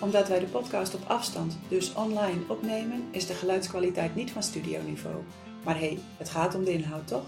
Omdat 0.00 0.28
wij 0.28 0.38
de 0.38 0.46
podcast 0.46 0.94
op 0.94 1.00
afstand, 1.06 1.58
dus 1.68 1.94
online, 1.94 2.40
opnemen, 2.48 3.04
is 3.10 3.26
de 3.26 3.34
geluidskwaliteit 3.34 4.14
niet 4.14 4.30
van 4.30 4.42
studioniveau. 4.42 5.14
Maar 5.64 5.78
hé, 5.78 5.86
hey, 5.86 5.98
het 6.16 6.28
gaat 6.28 6.54
om 6.54 6.64
de 6.64 6.72
inhoud, 6.72 7.08
toch? 7.08 7.26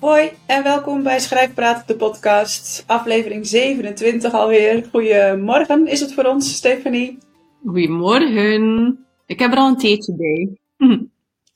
Hoi 0.00 0.30
en 0.46 0.62
welkom 0.62 1.02
bij 1.02 1.20
Schrijfpraat, 1.20 1.88
de 1.88 1.96
podcast. 1.96 2.84
Aflevering 2.86 3.46
27 3.46 4.32
alweer. 4.32 4.86
Goedemorgen 4.90 5.86
is 5.86 6.00
het 6.00 6.14
voor 6.14 6.24
ons, 6.24 6.54
Stephanie. 6.54 7.18
Goedemorgen. 7.66 8.98
Ik 9.26 9.38
heb 9.38 9.52
er 9.52 9.58
al 9.58 9.68
een 9.68 9.76
theetje 9.76 10.14
bij. 10.14 10.48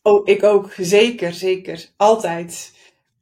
Oh, 0.04 0.28
ik 0.28 0.42
ook. 0.42 0.72
Zeker, 0.76 1.32
zeker. 1.32 1.88
Altijd. 1.96 2.72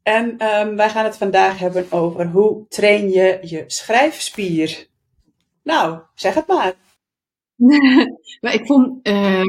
En 0.03 0.31
um, 0.31 0.77
wij 0.77 0.91
gaan 0.91 1.05
het 1.05 1.17
vandaag 1.17 1.59
hebben 1.59 1.87
over 1.91 2.27
hoe 2.27 2.65
train 2.69 3.11
je 3.11 3.39
je 3.43 3.65
schrijfspier. 3.67 4.89
Nou, 5.63 6.01
zeg 6.15 6.35
het 6.35 6.47
maar. 6.47 6.75
maar 8.41 8.55
ik 8.55 8.67
vond 8.67 9.09
uh, 9.09 9.45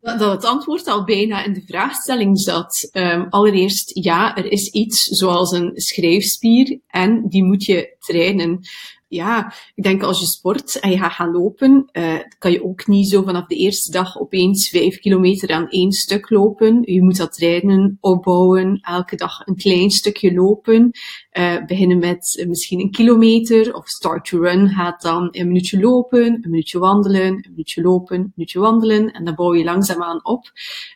dat 0.00 0.32
het 0.32 0.44
antwoord 0.44 0.86
al 0.86 1.04
bijna 1.04 1.44
in 1.44 1.52
de 1.52 1.62
vraagstelling 1.66 2.40
zat. 2.40 2.88
Um, 2.92 3.26
allereerst, 3.30 3.90
ja, 4.04 4.36
er 4.36 4.52
is 4.52 4.68
iets 4.68 5.04
zoals 5.04 5.52
een 5.52 5.70
schrijfspier 5.74 6.78
en 6.86 7.28
die 7.28 7.44
moet 7.44 7.64
je 7.64 7.96
trainen 7.98 8.60
ja, 9.14 9.54
ik 9.74 9.82
denk 9.82 10.02
als 10.02 10.20
je 10.20 10.26
sport 10.26 10.80
en 10.80 10.90
je 10.90 10.98
gaat 10.98 11.12
gaan 11.12 11.32
lopen, 11.32 11.88
uh, 11.92 12.18
kan 12.38 12.52
je 12.52 12.64
ook 12.64 12.86
niet 12.86 13.08
zo 13.08 13.22
vanaf 13.22 13.46
de 13.46 13.56
eerste 13.56 13.90
dag 13.90 14.20
opeens 14.20 14.68
vijf 14.68 14.98
kilometer 14.98 15.50
aan 15.50 15.68
één 15.68 15.92
stuk 15.92 16.30
lopen. 16.30 16.82
Je 16.82 17.02
moet 17.02 17.16
dat 17.16 17.32
trainen, 17.32 17.98
opbouwen, 18.00 18.78
elke 18.82 19.16
dag 19.16 19.40
een 19.44 19.56
klein 19.56 19.90
stukje 19.90 20.34
lopen. 20.34 20.90
Uh, 21.38 21.64
beginnen 21.66 21.98
met 21.98 22.44
misschien 22.48 22.80
een 22.80 22.90
kilometer 22.90 23.74
of 23.74 23.88
start 23.88 24.24
to 24.24 24.38
run 24.38 24.68
gaat 24.68 25.02
dan 25.02 25.28
een 25.30 25.46
minuutje 25.46 25.80
lopen, 25.80 26.26
een 26.26 26.50
minuutje 26.50 26.78
wandelen, 26.78 27.26
een 27.26 27.46
minuutje 27.48 27.82
lopen, 27.82 28.16
een 28.16 28.32
minuutje 28.34 28.60
wandelen 28.60 29.12
en 29.12 29.24
dan 29.24 29.34
bouw 29.34 29.54
je 29.54 29.64
langzaamaan 29.64 30.24
op. 30.24 30.52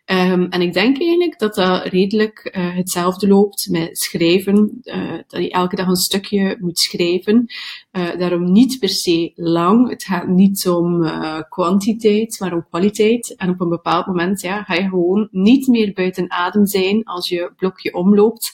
Um, 0.06 0.46
en 0.48 0.60
ik 0.60 0.72
denk 0.72 1.00
eigenlijk 1.00 1.38
dat 1.38 1.54
dat 1.54 1.86
redelijk 1.86 2.56
uh, 2.56 2.76
hetzelfde 2.76 3.28
loopt 3.28 3.68
met 3.70 3.98
schrijven, 3.98 4.80
dat 5.26 5.42
je 5.42 5.50
elke 5.50 5.76
dag 5.76 5.86
een 5.86 5.96
stukje 5.96 6.56
moet 6.60 6.78
schrijven. 6.78 7.46
Daarom 7.90 8.52
niet 8.52 8.78
per 8.78 8.88
se 8.88 9.32
lang. 9.34 9.88
Het 9.90 10.04
gaat 10.04 10.28
niet 10.28 10.68
om 10.68 11.10
kwantiteit, 11.48 12.36
maar 12.40 12.52
om 12.52 12.66
kwaliteit. 12.70 13.34
En 13.36 13.50
op 13.50 13.60
een 13.60 13.68
bepaald 13.68 14.06
moment 14.06 14.40
ja, 14.40 14.62
ga 14.62 14.74
je 14.74 14.88
gewoon 14.88 15.28
niet 15.30 15.66
meer 15.66 15.92
buiten 15.92 16.30
adem 16.30 16.66
zijn 16.66 17.04
als 17.04 17.28
je 17.28 17.52
blokje 17.56 17.94
omloopt. 17.94 18.52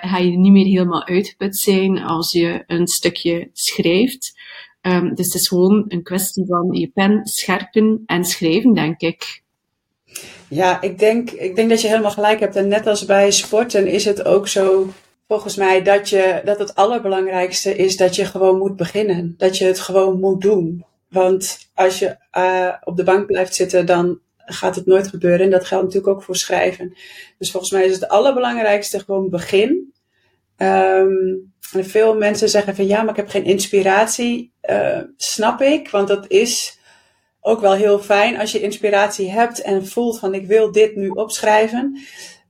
Ga 0.00 0.18
je 0.18 0.38
niet 0.38 0.52
meer 0.52 0.66
helemaal 0.66 0.91
uitgeput 1.00 1.56
zijn 1.56 1.98
als 1.98 2.32
je 2.32 2.64
een 2.66 2.86
stukje 2.86 3.48
schrijft. 3.52 4.40
Um, 4.82 5.14
dus 5.14 5.26
het 5.26 5.34
is 5.34 5.48
gewoon 5.48 5.84
een 5.88 6.02
kwestie 6.02 6.46
van 6.46 6.68
je 6.72 6.88
pen 6.88 7.26
scherpen 7.26 8.02
en 8.06 8.24
schrijven, 8.24 8.74
denk 8.74 9.00
ik. 9.00 9.42
Ja, 10.48 10.80
ik 10.80 10.98
denk, 10.98 11.30
ik 11.30 11.56
denk 11.56 11.68
dat 11.68 11.80
je 11.80 11.88
helemaal 11.88 12.10
gelijk 12.10 12.40
hebt. 12.40 12.56
En 12.56 12.68
net 12.68 12.86
als 12.86 13.04
bij 13.04 13.30
sporten 13.30 13.86
is 13.86 14.04
het 14.04 14.24
ook 14.24 14.48
zo 14.48 14.88
volgens 15.28 15.56
mij 15.56 15.82
dat, 15.82 16.08
je, 16.08 16.40
dat 16.44 16.58
het 16.58 16.74
allerbelangrijkste 16.74 17.76
is 17.76 17.96
dat 17.96 18.16
je 18.16 18.24
gewoon 18.24 18.58
moet 18.58 18.76
beginnen. 18.76 19.34
Dat 19.38 19.58
je 19.58 19.64
het 19.64 19.80
gewoon 19.80 20.20
moet 20.20 20.40
doen. 20.40 20.84
Want 21.08 21.58
als 21.74 21.98
je 21.98 22.16
uh, 22.38 22.72
op 22.84 22.96
de 22.96 23.04
bank 23.04 23.26
blijft 23.26 23.54
zitten, 23.54 23.86
dan 23.86 24.18
gaat 24.36 24.74
het 24.74 24.86
nooit 24.86 25.08
gebeuren. 25.08 25.40
En 25.40 25.50
dat 25.50 25.64
geldt 25.64 25.84
natuurlijk 25.84 26.12
ook 26.12 26.22
voor 26.22 26.36
schrijven. 26.36 26.94
Dus 27.38 27.50
volgens 27.50 27.72
mij 27.72 27.84
is 27.84 27.94
het 27.94 28.08
allerbelangrijkste 28.08 28.98
gewoon 28.98 29.30
begin. 29.30 29.91
En 30.62 31.52
veel 31.70 32.16
mensen 32.16 32.48
zeggen 32.48 32.76
van 32.76 32.86
ja, 32.86 33.02
maar 33.02 33.10
ik 33.10 33.16
heb 33.16 33.28
geen 33.28 33.44
inspiratie. 33.44 34.54
Uh, 34.70 34.98
snap 35.16 35.60
ik, 35.60 35.90
want 35.90 36.08
dat 36.08 36.30
is 36.30 36.78
ook 37.40 37.60
wel 37.60 37.72
heel 37.72 37.98
fijn 37.98 38.38
als 38.38 38.52
je 38.52 38.60
inspiratie 38.60 39.30
hebt 39.30 39.62
en 39.62 39.86
voelt 39.86 40.18
van 40.18 40.34
ik 40.34 40.46
wil 40.46 40.72
dit 40.72 40.96
nu 40.96 41.08
opschrijven. 41.08 41.98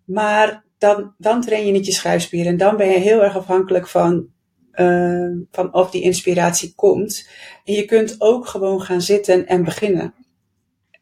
Maar 0.05 0.65
dan, 0.79 1.15
dan 1.19 1.41
train 1.41 1.67
je 1.67 1.73
niet 1.73 1.87
je 1.87 1.93
schrijfspieren. 1.93 2.53
En 2.53 2.59
dan 2.59 2.77
ben 2.77 2.89
je 2.89 2.99
heel 2.99 3.23
erg 3.23 3.37
afhankelijk 3.37 3.89
van, 3.89 4.27
uh, 4.75 5.31
van 5.51 5.75
of 5.75 5.91
die 5.91 6.03
inspiratie 6.03 6.75
komt. 6.75 7.29
En 7.65 7.75
je 7.75 7.85
kunt 7.85 8.15
ook 8.19 8.47
gewoon 8.47 8.83
gaan 8.83 9.03
zitten 9.03 9.47
en 9.47 9.65
beginnen. 9.65 10.15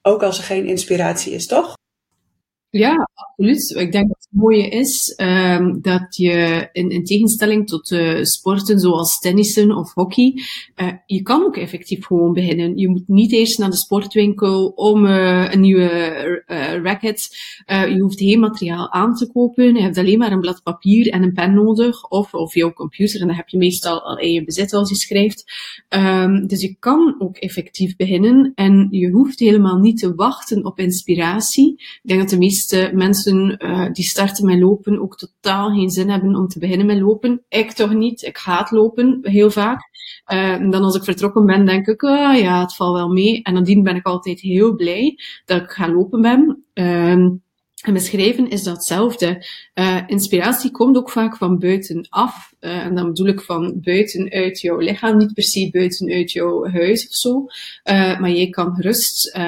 Ook 0.02 0.22
als 0.22 0.38
er 0.38 0.44
geen 0.44 0.66
inspiratie 0.66 1.32
is, 1.32 1.46
toch? 1.46 1.78
Ja, 2.68 3.08
absoluut. 3.20 3.70
Ik 3.70 3.92
denk 3.92 4.08
dat 4.08 4.16
het 4.18 4.40
mooie 4.40 4.68
is 4.68 5.14
um, 5.16 5.78
dat 5.82 6.16
je 6.16 6.68
in, 6.72 6.90
in 6.90 7.04
tegenstelling 7.04 7.68
tot 7.68 7.90
uh, 7.90 8.22
sporten 8.22 8.78
zoals 8.78 9.18
tennissen 9.18 9.76
of 9.76 9.94
hockey, 9.94 10.34
uh, 10.76 10.92
je 11.06 11.22
kan 11.22 11.42
ook 11.42 11.56
effectief 11.56 12.06
gewoon 12.06 12.32
beginnen. 12.32 12.76
Je 12.76 12.88
moet 12.88 13.08
niet 13.08 13.32
eerst 13.32 13.58
naar 13.58 13.70
de 13.70 13.76
sportwinkel 13.76 14.66
om 14.66 15.06
uh, 15.06 15.52
een 15.52 15.60
nieuwe 15.60 15.88
racket. 16.82 17.28
je 17.66 18.00
hoeft 18.00 18.18
geen 18.18 18.40
materiaal 18.40 18.92
aan 18.92 19.14
te 19.14 19.30
kopen. 19.32 19.74
Je 19.74 19.82
hebt 19.82 19.98
alleen 19.98 20.18
maar 20.18 20.32
een 20.32 20.40
blad 20.40 20.62
papier 20.62 21.12
en 21.12 21.22
een 21.22 21.32
pen 21.32 21.54
nodig 21.54 22.08
of, 22.08 22.34
of 22.34 22.54
jouw 22.54 22.72
computer. 22.72 23.20
En 23.20 23.26
dat 23.26 23.36
heb 23.36 23.48
je 23.48 23.58
meestal 23.58 24.02
al 24.02 24.18
in 24.18 24.32
je 24.32 24.44
bezit 24.44 24.72
als 24.72 24.88
je 24.88 24.94
schrijft. 24.94 25.44
Um, 25.88 26.46
dus 26.46 26.60
je 26.60 26.76
kan 26.78 27.14
ook 27.18 27.36
effectief 27.36 27.96
beginnen 27.96 28.52
en 28.54 28.88
je 28.90 29.10
hoeft 29.10 29.38
helemaal 29.38 29.78
niet 29.78 29.98
te 29.98 30.14
wachten 30.14 30.64
op 30.64 30.78
inspiratie. 30.78 31.72
Ik 31.72 32.00
denk 32.02 32.20
dat 32.20 32.30
de 32.30 32.38
meeste 32.38 32.48
meeste 32.50 32.90
uh, 33.58 33.86
die 33.92 34.04
starten 34.04 34.46
met 34.46 34.58
lopen 34.58 35.00
ook 35.00 35.16
totaal 35.16 35.70
geen 35.70 35.90
zin 35.90 36.10
hebben 36.10 36.36
om 36.36 36.48
te 36.48 36.58
beginnen 36.58 36.86
met 36.86 37.00
lopen. 37.00 37.42
Ik 37.48 37.72
toch 37.72 37.94
niet. 37.94 38.22
Ik 38.22 38.36
haat 38.36 38.70
lopen 38.70 39.18
heel 39.22 39.50
vaak. 39.50 39.88
Uh, 40.32 40.70
dan 40.70 40.82
als 40.82 40.96
ik 40.96 41.04
vertrokken 41.04 41.46
ben, 41.46 41.66
denk 41.66 41.86
ik, 41.86 42.02
uh, 42.02 42.40
ja, 42.40 42.60
het 42.60 42.76
valt 42.76 42.96
wel 42.96 43.08
mee. 43.08 43.42
En 43.42 43.54
nadien 43.54 43.82
ben 43.82 43.96
ik 43.96 44.06
altijd 44.06 44.40
heel 44.40 44.74
blij 44.74 45.18
dat 45.44 45.62
ik 45.62 45.70
ga 45.70 45.92
lopen 45.92 46.20
ben. 46.20 46.64
Uh, 46.74 47.10
en 47.80 47.92
beschrijven 47.92 48.50
is 48.50 48.62
datzelfde. 48.62 49.46
Uh, 49.74 50.00
inspiratie 50.06 50.70
komt 50.70 50.96
ook 50.96 51.10
vaak 51.10 51.36
van 51.36 51.58
buitenaf. 51.58 52.52
Uh, 52.60 52.84
en 52.84 52.94
dan 52.94 53.06
bedoel 53.06 53.26
ik 53.26 53.40
van 53.40 53.80
buiten 53.80 54.30
uit 54.30 54.60
jouw 54.60 54.78
lichaam, 54.78 55.16
niet 55.16 55.34
per 55.34 55.42
se 55.42 55.68
buiten 55.72 56.10
uit 56.10 56.32
jouw 56.32 56.68
huis 56.68 57.08
of 57.08 57.14
zo. 57.14 57.46
Maar 58.20 58.30
je 58.30 58.50
kan 58.50 58.74
gerust 58.74 59.38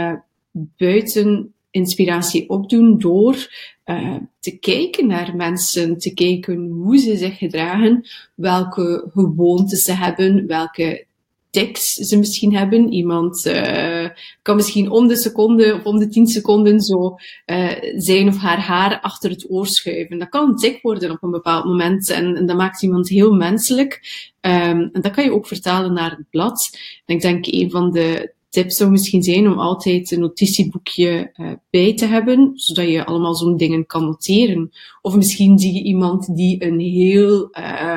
buiten 0.52 1.54
inspiratie 1.72 2.49
opdoen 2.49 2.99
door 2.99 3.49
uh, 3.87 4.16
te 4.41 4.59
kijken 4.59 5.06
naar 5.06 5.37
mensen, 5.37 5.99
te 5.99 6.15
kijken 6.15 6.71
hoe 6.71 6.99
ze 6.99 7.16
zich 7.16 7.38
gedragen, 7.38 8.06
welke 8.34 9.10
gewoontes 9.12 9.83
ze 9.83 9.93
hebben, 9.93 10.47
welke 10.47 11.06
tics 11.50 11.93
ze 11.93 12.19
misschien 12.19 12.56
hebben. 12.56 12.93
Iemand 12.93 13.47
uh, 13.47 14.09
kan 14.43 14.56
misschien 14.56 14.91
om 14.91 15.09
de 15.09 15.16
seconde 15.16 15.75
of 15.75 15.84
om 15.84 15.99
de 15.99 16.09
tien 16.09 16.27
seconden 16.27 16.81
zo 16.81 17.16
uh, 17.47 17.72
zijn 17.97 18.28
of 18.28 18.37
haar 18.37 18.60
haar 18.60 19.00
achter 19.00 19.31
het 19.31 19.47
oor 19.50 19.66
schuiven. 19.66 20.19
Dat 20.19 20.28
kan 20.28 20.49
een 20.49 20.56
tik 20.56 20.83
worden 20.83 21.10
op 21.10 21.22
een 21.22 21.31
bepaald 21.31 21.65
moment 21.65 22.10
en, 22.10 22.47
dat 22.47 22.56
maakt 22.56 22.83
iemand 22.83 23.09
heel 23.09 23.33
menselijk. 23.33 24.00
Um, 24.41 24.91
en 24.93 25.00
dat 25.00 25.12
kan 25.12 25.25
je 25.25 25.33
ook 25.33 25.47
vertalen 25.47 25.92
naar 25.92 26.10
het 26.10 26.30
blad. 26.30 26.78
En 27.07 27.15
ik 27.15 27.21
denk 27.21 27.47
een 27.47 27.71
van 27.71 27.91
de 27.91 28.33
tip 28.53 28.71
zou 28.71 28.91
misschien 28.91 29.22
zijn 29.22 29.49
om 29.49 29.59
altijd 29.59 30.10
een 30.10 30.21
notitieboekje 30.21 31.33
uh, 31.37 31.53
bij 31.71 31.95
te 31.95 32.07
hebben, 32.07 32.51
zodat 32.54 32.89
je 32.89 33.04
allemaal 33.04 33.34
zo'n 33.34 33.57
dingen 33.57 33.87
kan 33.87 34.04
noteren. 34.04 34.71
Of 35.03 35.16
misschien 35.16 35.59
zie 35.59 35.75
je 35.75 35.83
iemand 35.83 36.37
die 36.37 36.65
een 36.65 36.81
heel 36.81 37.51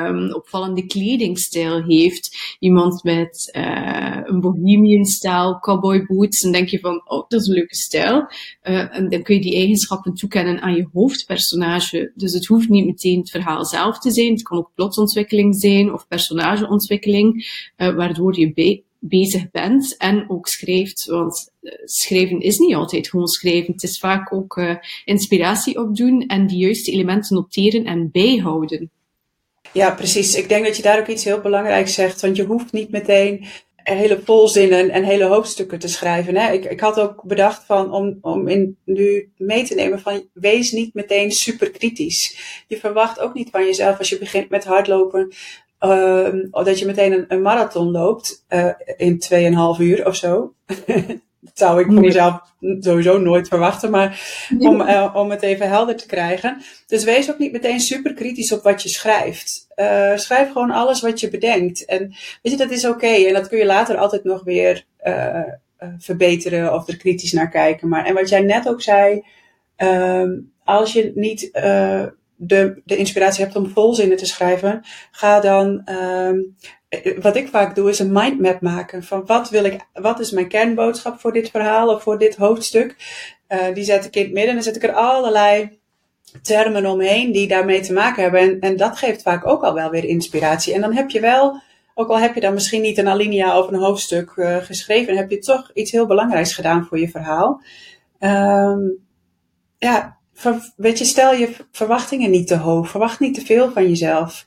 um, 0.06 0.34
opvallende 0.34 0.86
kledingstijl 0.86 1.82
heeft. 1.82 2.56
Iemand 2.58 3.02
met 3.02 3.50
uh, 3.56 4.20
een 4.24 4.40
bohemian 4.40 5.04
stijl, 5.04 5.58
cowboy 5.58 6.06
boots. 6.06 6.42
En 6.42 6.52
denk 6.52 6.68
je 6.68 6.78
van, 6.78 7.02
oh, 7.04 7.28
dat 7.28 7.40
is 7.40 7.46
een 7.46 7.54
leuke 7.54 7.76
stijl. 7.76 8.26
Uh, 8.62 8.96
en 8.96 9.08
dan 9.08 9.22
kun 9.22 9.34
je 9.34 9.40
die 9.40 9.56
eigenschappen 9.56 10.14
toekennen 10.14 10.60
aan 10.60 10.74
je 10.74 10.88
hoofdpersonage. 10.92 12.12
Dus 12.14 12.32
het 12.32 12.46
hoeft 12.46 12.68
niet 12.68 12.86
meteen 12.86 13.18
het 13.18 13.30
verhaal 13.30 13.64
zelf 13.64 13.98
te 13.98 14.10
zijn. 14.10 14.32
Het 14.32 14.42
kan 14.42 14.58
ook 14.58 14.70
plotontwikkeling 14.74 15.56
zijn 15.56 15.92
of 15.92 16.08
personageontwikkeling, 16.08 17.46
waardoor 17.76 18.38
je 18.38 18.52
bij 18.52 18.84
bezig 19.00 19.50
bent 19.50 19.96
en 19.96 20.30
ook 20.30 20.46
schrijft. 20.46 21.04
Want 21.04 21.52
uh, 21.60 21.72
schrijven 21.84 22.40
is 22.40 22.58
niet 22.58 22.74
altijd 22.74 23.08
gewoon 23.08 23.26
schrijven. 23.26 23.72
Het 23.72 23.82
is 23.82 23.98
vaak 23.98 24.32
ook 24.32 24.56
uh, 24.56 24.74
inspiratie 25.04 25.78
opdoen 25.78 26.26
en 26.26 26.46
de 26.46 26.56
juiste 26.56 26.90
elementen 26.90 27.36
noteren 27.36 27.84
en 27.84 28.10
bijhouden. 28.10 28.90
Ja, 29.72 29.90
precies. 29.90 30.34
Ik 30.34 30.48
denk 30.48 30.64
dat 30.64 30.76
je 30.76 30.82
daar 30.82 30.98
ook 30.98 31.06
iets 31.06 31.24
heel 31.24 31.40
belangrijks 31.40 31.94
zegt. 31.94 32.20
Want 32.20 32.36
je 32.36 32.44
hoeft 32.44 32.72
niet 32.72 32.90
meteen 32.90 33.46
hele 33.94 34.20
volzinnen 34.24 34.90
en 34.90 35.04
hele 35.04 35.24
hoofdstukken 35.24 35.78
te 35.78 35.88
schrijven. 35.88 36.36
Hè. 36.36 36.52
Ik, 36.52 36.64
ik 36.64 36.80
had 36.80 37.00
ook 37.00 37.22
bedacht 37.22 37.64
van 37.64 37.92
om, 37.92 38.18
om 38.20 38.48
in, 38.48 38.76
nu 38.84 39.32
mee 39.36 39.64
te 39.64 39.74
nemen 39.74 40.00
van 40.00 40.28
wees 40.32 40.72
niet 40.72 40.94
meteen 40.94 41.30
super 41.32 41.70
kritisch. 41.70 42.38
Je 42.66 42.76
verwacht 42.76 43.20
ook 43.20 43.34
niet 43.34 43.50
van 43.50 43.64
jezelf 43.64 43.98
als 43.98 44.08
je 44.08 44.18
begint 44.18 44.48
met 44.48 44.64
hardlopen. 44.64 45.32
Uh, 45.80 46.28
dat 46.50 46.78
je 46.78 46.86
meteen 46.86 47.12
een, 47.12 47.24
een 47.28 47.42
marathon 47.42 47.90
loopt 47.90 48.44
uh, 48.48 48.72
in 48.96 49.22
2,5 49.78 49.80
uur 49.80 50.06
of 50.06 50.16
zo. 50.16 50.54
dat 51.46 51.50
zou 51.54 51.80
ik 51.80 51.86
voor 51.86 52.00
mezelf 52.00 52.40
sowieso 52.80 53.18
nooit 53.18 53.48
verwachten, 53.48 53.90
maar 53.90 54.20
om, 54.58 54.80
uh, 54.80 55.14
om 55.14 55.30
het 55.30 55.42
even 55.42 55.68
helder 55.68 55.96
te 55.96 56.06
krijgen. 56.06 56.62
Dus 56.86 57.04
wees 57.04 57.30
ook 57.30 57.38
niet 57.38 57.52
meteen 57.52 57.80
super 57.80 58.14
kritisch 58.14 58.52
op 58.52 58.62
wat 58.62 58.82
je 58.82 58.88
schrijft. 58.88 59.66
Uh, 59.76 60.16
schrijf 60.16 60.52
gewoon 60.52 60.70
alles 60.70 61.00
wat 61.00 61.20
je 61.20 61.30
bedenkt. 61.30 61.84
En 61.84 62.08
weet 62.42 62.52
je, 62.52 62.56
dat 62.56 62.70
is 62.70 62.84
oké. 62.84 62.94
Okay. 62.94 63.26
En 63.26 63.34
dat 63.34 63.48
kun 63.48 63.58
je 63.58 63.66
later 63.66 63.96
altijd 63.96 64.24
nog 64.24 64.44
weer 64.44 64.84
verbeteren 65.98 66.74
of 66.74 66.88
er 66.88 66.96
kritisch 66.96 67.32
naar 67.32 67.48
kijken. 67.48 67.88
Maar, 67.88 68.04
en 68.04 68.14
wat 68.14 68.28
jij 68.28 68.40
net 68.40 68.68
ook 68.68 68.82
zei, 68.82 69.24
um, 69.76 70.52
als 70.64 70.92
je 70.92 71.12
niet 71.14 71.50
de, 72.36 72.82
de 72.84 72.96
inspiratie 72.96 73.44
hebt 73.44 73.56
om 73.56 73.68
volzinnen 73.68 74.16
te 74.16 74.26
schrijven, 74.26 74.84
ga 75.10 75.40
dan 75.40 75.88
um, 75.90 76.56
wat 77.20 77.36
ik 77.36 77.48
vaak 77.48 77.74
doe, 77.74 77.90
is 77.90 77.98
een 77.98 78.12
mindmap 78.12 78.60
maken. 78.60 79.02
Van 79.02 79.26
wat 79.26 79.50
wil 79.50 79.64
ik, 79.64 79.80
wat 79.92 80.20
is 80.20 80.30
mijn 80.30 80.48
kernboodschap 80.48 81.20
voor 81.20 81.32
dit 81.32 81.50
verhaal 81.50 81.94
of 81.94 82.02
voor 82.02 82.18
dit 82.18 82.36
hoofdstuk? 82.36 82.96
Uh, 83.48 83.74
die 83.74 83.84
zet 83.84 84.04
ik 84.04 84.16
in 84.16 84.22
het 84.22 84.32
midden 84.32 84.48
en 84.48 84.54
dan 84.54 84.64
zet 84.64 84.76
ik 84.76 84.82
er 84.82 84.92
allerlei 84.92 85.78
termen 86.42 86.86
omheen 86.86 87.32
die 87.32 87.48
daarmee 87.48 87.80
te 87.80 87.92
maken 87.92 88.22
hebben. 88.22 88.40
En, 88.40 88.60
en 88.60 88.76
dat 88.76 88.98
geeft 88.98 89.22
vaak 89.22 89.46
ook 89.46 89.62
al 89.62 89.74
wel 89.74 89.90
weer 89.90 90.04
inspiratie. 90.04 90.74
En 90.74 90.80
dan 90.80 90.94
heb 90.94 91.10
je 91.10 91.20
wel, 91.20 91.60
ook 91.94 92.08
al 92.08 92.18
heb 92.18 92.34
je 92.34 92.40
dan 92.40 92.54
misschien 92.54 92.82
niet 92.82 92.98
een 92.98 93.08
alinea 93.08 93.58
of 93.58 93.68
een 93.68 93.78
hoofdstuk 93.78 94.32
uh, 94.36 94.56
geschreven, 94.56 95.16
heb 95.16 95.30
je 95.30 95.38
toch 95.38 95.70
iets 95.74 95.90
heel 95.90 96.06
belangrijks 96.06 96.54
gedaan 96.54 96.84
voor 96.84 96.98
je 96.98 97.08
verhaal. 97.08 97.62
Um, 98.20 99.04
ja, 99.78 100.18
weet 100.76 100.98
je, 100.98 101.04
stel 101.04 101.32
je 101.32 101.56
verwachtingen 101.70 102.30
niet 102.30 102.46
te 102.46 102.56
hoog. 102.56 102.88
Verwacht 102.88 103.20
niet 103.20 103.34
te 103.34 103.44
veel 103.44 103.72
van 103.72 103.88
jezelf. 103.88 104.46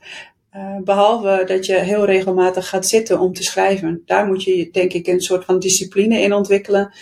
Uh, 0.56 0.77
behalve 0.83 1.44
dat 1.45 1.65
je 1.65 1.74
heel 1.74 2.06
regelmatig 2.06 2.69
gaat 2.69 2.88
zitten 2.88 3.19
om 3.19 3.33
te 3.33 3.44
schrijven. 3.44 4.01
Daar 4.06 4.25
moet 4.25 4.44
je 4.44 4.69
denk 4.71 4.94
ik 4.94 5.07
een 5.07 5.21
soort 5.21 5.45
van 5.45 5.59
discipline 5.59 6.21
in 6.21 6.33
ontwikkelen. 6.33 6.94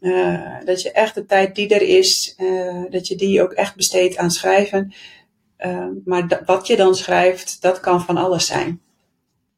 Uh, 0.00 0.56
dat 0.64 0.82
je 0.82 0.92
echt 0.92 1.14
de 1.14 1.26
tijd 1.26 1.54
die 1.54 1.68
er 1.68 1.82
is, 1.82 2.34
uh, 2.38 2.84
dat 2.90 3.08
je 3.08 3.16
die 3.16 3.42
ook 3.42 3.52
echt 3.52 3.76
besteedt 3.76 4.16
aan 4.16 4.30
schrijven. 4.30 4.92
maar 6.04 6.42
wat 6.44 6.66
je 6.66 6.76
dan 6.76 6.94
schrijft, 6.94 7.62
dat 7.62 7.80
kan 7.80 8.00
van 8.02 8.16
alles 8.16 8.46
zijn. 8.46 8.80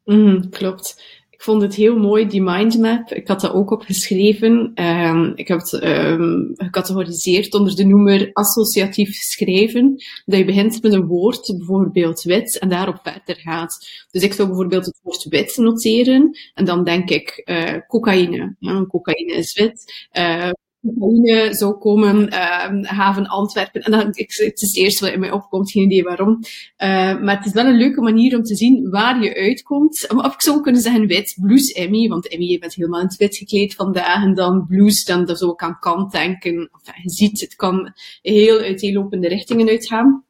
Mm, 0.04 0.50
klopt. 0.50 1.21
Ik 1.42 1.48
vond 1.48 1.62
het 1.62 1.74
heel 1.74 1.96
mooi, 1.96 2.26
die 2.26 2.42
mindmap. 2.42 3.12
Ik 3.12 3.28
had 3.28 3.40
dat 3.40 3.52
ook 3.52 3.70
opgeschreven. 3.70 4.72
Um, 4.74 5.32
ik 5.34 5.48
heb 5.48 5.58
het 5.58 5.72
um, 5.72 6.50
gecategoriseerd 6.54 7.54
onder 7.54 7.74
de 7.74 7.84
noemer 7.84 8.30
associatief 8.32 9.14
schrijven. 9.14 9.94
Dat 10.24 10.38
je 10.38 10.44
begint 10.44 10.82
met 10.82 10.92
een 10.92 11.06
woord, 11.06 11.54
bijvoorbeeld 11.56 12.22
wit, 12.22 12.58
en 12.58 12.68
daarop 12.68 13.00
verder 13.02 13.36
gaat. 13.42 13.88
Dus 14.10 14.22
ik 14.22 14.32
zou 14.32 14.48
bijvoorbeeld 14.48 14.86
het 14.86 15.00
woord 15.02 15.24
wit 15.24 15.56
noteren. 15.56 16.38
En 16.54 16.64
dan 16.64 16.84
denk 16.84 17.10
ik 17.10 17.42
uh, 17.44 17.78
cocaïne. 17.86 18.56
Cocaïne 18.88 19.32
is 19.32 19.54
wit. 19.54 20.08
Uh, 20.18 20.50
Oekraïne 20.82 21.54
zou 21.54 21.78
komen, 21.78 22.28
uh, 22.32 22.82
haven 22.82 23.26
Antwerpen. 23.26 23.80
En 23.80 23.90
dan, 23.90 24.08
ik, 24.12 24.32
het 24.36 24.62
is 24.62 24.68
het 24.68 24.76
eerste 24.76 25.04
wat 25.04 25.14
in 25.14 25.20
mij 25.20 25.30
opkomt, 25.30 25.70
geen 25.70 25.84
idee 25.84 26.02
waarom. 26.02 26.38
Uh, 26.78 27.20
maar 27.22 27.36
het 27.36 27.46
is 27.46 27.52
wel 27.52 27.66
een 27.66 27.76
leuke 27.76 28.00
manier 28.00 28.36
om 28.36 28.42
te 28.42 28.56
zien 28.56 28.90
waar 28.90 29.22
je 29.22 29.34
uitkomt. 29.34 30.06
Of 30.14 30.34
ik 30.34 30.42
zou 30.42 30.60
kunnen 30.60 30.80
zeggen 30.80 31.06
wit, 31.06 31.36
blues 31.40 31.72
Emmy, 31.72 32.08
want 32.08 32.28
Emmy, 32.28 32.44
je 32.44 32.58
bent 32.58 32.74
helemaal 32.74 33.00
in 33.00 33.06
het 33.06 33.16
wit 33.16 33.36
gekleed 33.36 33.74
vandaag. 33.74 34.24
En 34.24 34.34
dan 34.34 34.66
blues, 34.66 35.04
dan, 35.04 35.24
dan 35.24 35.36
zou 35.36 35.52
ik 35.52 35.62
aan 35.62 35.78
kant 35.78 36.12
denken. 36.12 36.70
Enfin, 36.72 37.02
je 37.02 37.10
ziet, 37.10 37.40
het 37.40 37.56
kan 37.56 37.92
heel 38.22 38.58
uiteenlopende 38.58 39.28
richtingen 39.28 39.68
uitgaan. 39.68 40.24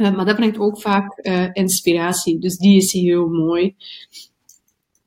Uh, 0.00 0.16
maar 0.16 0.24
dat 0.24 0.36
brengt 0.36 0.58
ook 0.58 0.80
vaak 0.80 1.18
uh, 1.22 1.48
inspiratie. 1.52 2.38
Dus 2.38 2.56
die 2.56 2.76
is 2.76 2.92
heel 2.92 3.28
mooi. 3.28 3.74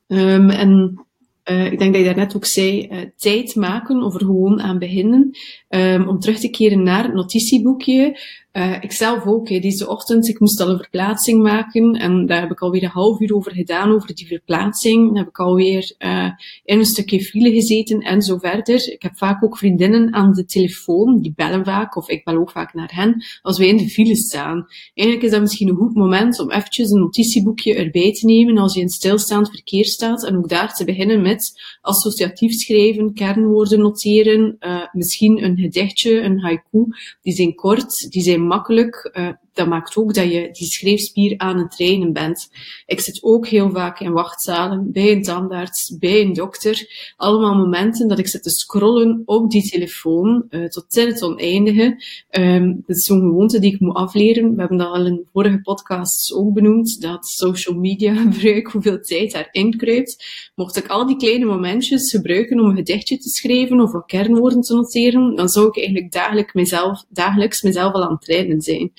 Um, 0.08 0.50
en 0.50 1.04
uh, 1.52 1.72
ik 1.72 1.80
denk 1.80 1.92
dat 1.94 2.02
je 2.02 2.08
daarnet 2.08 2.36
ook 2.36 2.46
zei, 2.46 2.88
uh, 2.92 2.98
tijd 3.16 3.56
maken 3.56 4.04
of 4.04 4.14
er 4.14 4.20
gewoon 4.20 4.62
aan 4.62 4.80
beginnen. 4.80 5.38
Um, 5.70 6.08
om 6.08 6.20
terug 6.20 6.40
te 6.40 6.50
keren 6.50 6.84
naar 6.84 7.04
het 7.04 7.14
notitieboekje. 7.14 8.20
Uh, 8.54 8.76
ik 8.82 8.92
zelf 8.92 9.26
ook, 9.26 9.48
deze 9.48 9.90
ochtend, 9.90 10.28
ik 10.28 10.40
moest 10.40 10.60
al 10.60 10.70
een 10.70 10.78
verplaatsing 10.78 11.42
maken 11.42 11.94
en 11.94 12.26
daar 12.26 12.42
heb 12.42 12.52
ik 12.52 12.60
alweer 12.60 12.84
een 12.84 12.90
half 12.90 13.20
uur 13.20 13.36
over 13.36 13.52
gedaan, 13.52 13.92
over 13.92 14.16
die 14.16 14.28
verplaatsing. 14.28 15.08
Dan 15.08 15.18
heb 15.18 15.28
ik 15.28 15.40
alweer 15.40 15.96
uh, 16.00 16.30
in 16.64 16.80
een 16.80 16.86
stukje 16.86 17.22
file 17.22 17.52
gezeten 17.52 18.00
en 18.00 18.22
zo 18.22 18.38
verder. 18.38 18.92
Ik 18.92 19.02
heb 19.02 19.18
vaak 19.18 19.44
ook 19.44 19.58
vriendinnen 19.58 20.14
aan 20.14 20.34
de 20.34 20.46
telefoon, 20.46 21.22
die 21.22 21.34
bellen 21.36 21.66
vaak, 21.66 21.96
of 21.96 22.10
ik 22.10 22.24
bel 22.24 22.38
ook 22.38 22.52
vaak 22.52 22.74
naar 22.74 22.92
hen, 22.94 23.24
als 23.42 23.58
wij 23.58 23.68
in 23.68 23.78
de 23.78 23.90
file 23.90 24.16
staan. 24.16 24.68
Eigenlijk 24.94 25.28
is 25.28 25.32
dat 25.32 25.42
misschien 25.42 25.70
een 25.70 25.76
goed 25.76 25.96
moment 25.96 26.40
om 26.40 26.52
eventjes 26.52 26.90
een 26.90 27.00
notitieboekje 27.00 27.76
erbij 27.76 28.14
te 28.14 28.26
nemen 28.26 28.58
als 28.58 28.74
je 28.74 28.82
in 28.82 28.90
stilstaand 28.90 29.50
verkeer 29.50 29.86
staat 29.86 30.26
en 30.26 30.38
ook 30.38 30.50
daar 30.50 30.74
te 30.74 30.86
beginnen 30.86 31.22
met 31.22 31.62
associatief 31.82 32.54
schrijven, 32.54 33.14
kernwoorden 33.14 33.80
noteren, 33.80 34.58
uh, 34.60 34.82
misschien 34.92 35.44
een 35.44 35.58
gedichtje, 35.58 36.22
een 36.22 36.40
haiku. 36.40 36.86
Die 37.22 37.34
zijn 37.34 37.56
kort, 37.56 38.12
die 38.12 38.22
zijn 38.22 38.39
makkelijk. 38.48 39.12
Dat 39.60 39.68
maakt 39.68 39.96
ook 39.96 40.14
dat 40.14 40.32
je 40.32 40.50
die 40.52 40.68
schreefspier 40.68 41.38
aan 41.38 41.58
het 41.58 41.72
trainen 41.72 42.14
bent. 42.14 42.50
Ik 42.86 43.00
zit 43.00 43.24
ook 43.24 43.48
heel 43.48 43.70
vaak 43.70 44.00
in 44.00 44.12
wachtzalen, 44.12 44.92
bij 44.92 45.12
een 45.12 45.22
tandarts, 45.22 45.98
bij 45.98 46.22
een 46.22 46.34
dokter. 46.34 46.88
Allemaal 47.18 47.56
momenten 47.56 48.08
dat 48.08 48.20
ik 48.20 48.28
zit 48.28 48.44
te 48.44 48.50
scrollen 48.50 49.22
op 49.26 49.52
die 49.52 49.70
telefoon, 49.70 50.46
uh, 50.50 50.66
tot 50.66 50.98
in 50.98 51.08
het 51.08 51.24
oneindige. 51.24 52.04
Um, 52.32 52.84
dat 52.86 52.96
is 52.96 53.06
zo'n 53.06 53.20
gewoonte 53.20 53.60
die 53.60 53.74
ik 53.74 53.80
moet 53.80 53.96
afleren. 53.96 54.54
We 54.54 54.60
hebben 54.60 54.78
dat 54.78 54.88
al 54.88 55.06
in 55.06 55.28
vorige 55.34 55.62
podcasts 55.62 56.34
ook 56.34 56.54
benoemd, 56.54 57.02
dat 57.02 57.26
social 57.26 57.76
media 57.76 58.14
gebruik, 58.32 58.68
hoeveel 58.68 59.02
tijd 59.02 59.32
daarin 59.32 59.78
kruipt. 59.78 60.26
Mocht 60.56 60.78
ik 60.78 60.88
al 60.88 61.06
die 61.06 61.18
kleine 61.18 61.46
momentjes 61.46 62.12
gebruiken 62.12 62.60
om 62.60 62.70
een 62.70 62.76
gedichtje 62.76 63.18
te 63.18 63.30
schrijven 63.30 63.80
of 63.80 63.92
wat 63.92 64.06
kernwoorden 64.06 64.62
te 64.62 64.74
noteren, 64.74 65.36
dan 65.36 65.50
zou 65.50 65.68
ik 65.68 65.78
eigenlijk 65.78 66.12
dagelijks 66.12 66.54
mezelf, 66.54 67.06
dagelijks 67.10 67.62
mezelf 67.62 67.94
al 67.94 68.04
aan 68.04 68.12
het 68.12 68.22
trainen 68.22 68.62
zijn. 68.62 68.92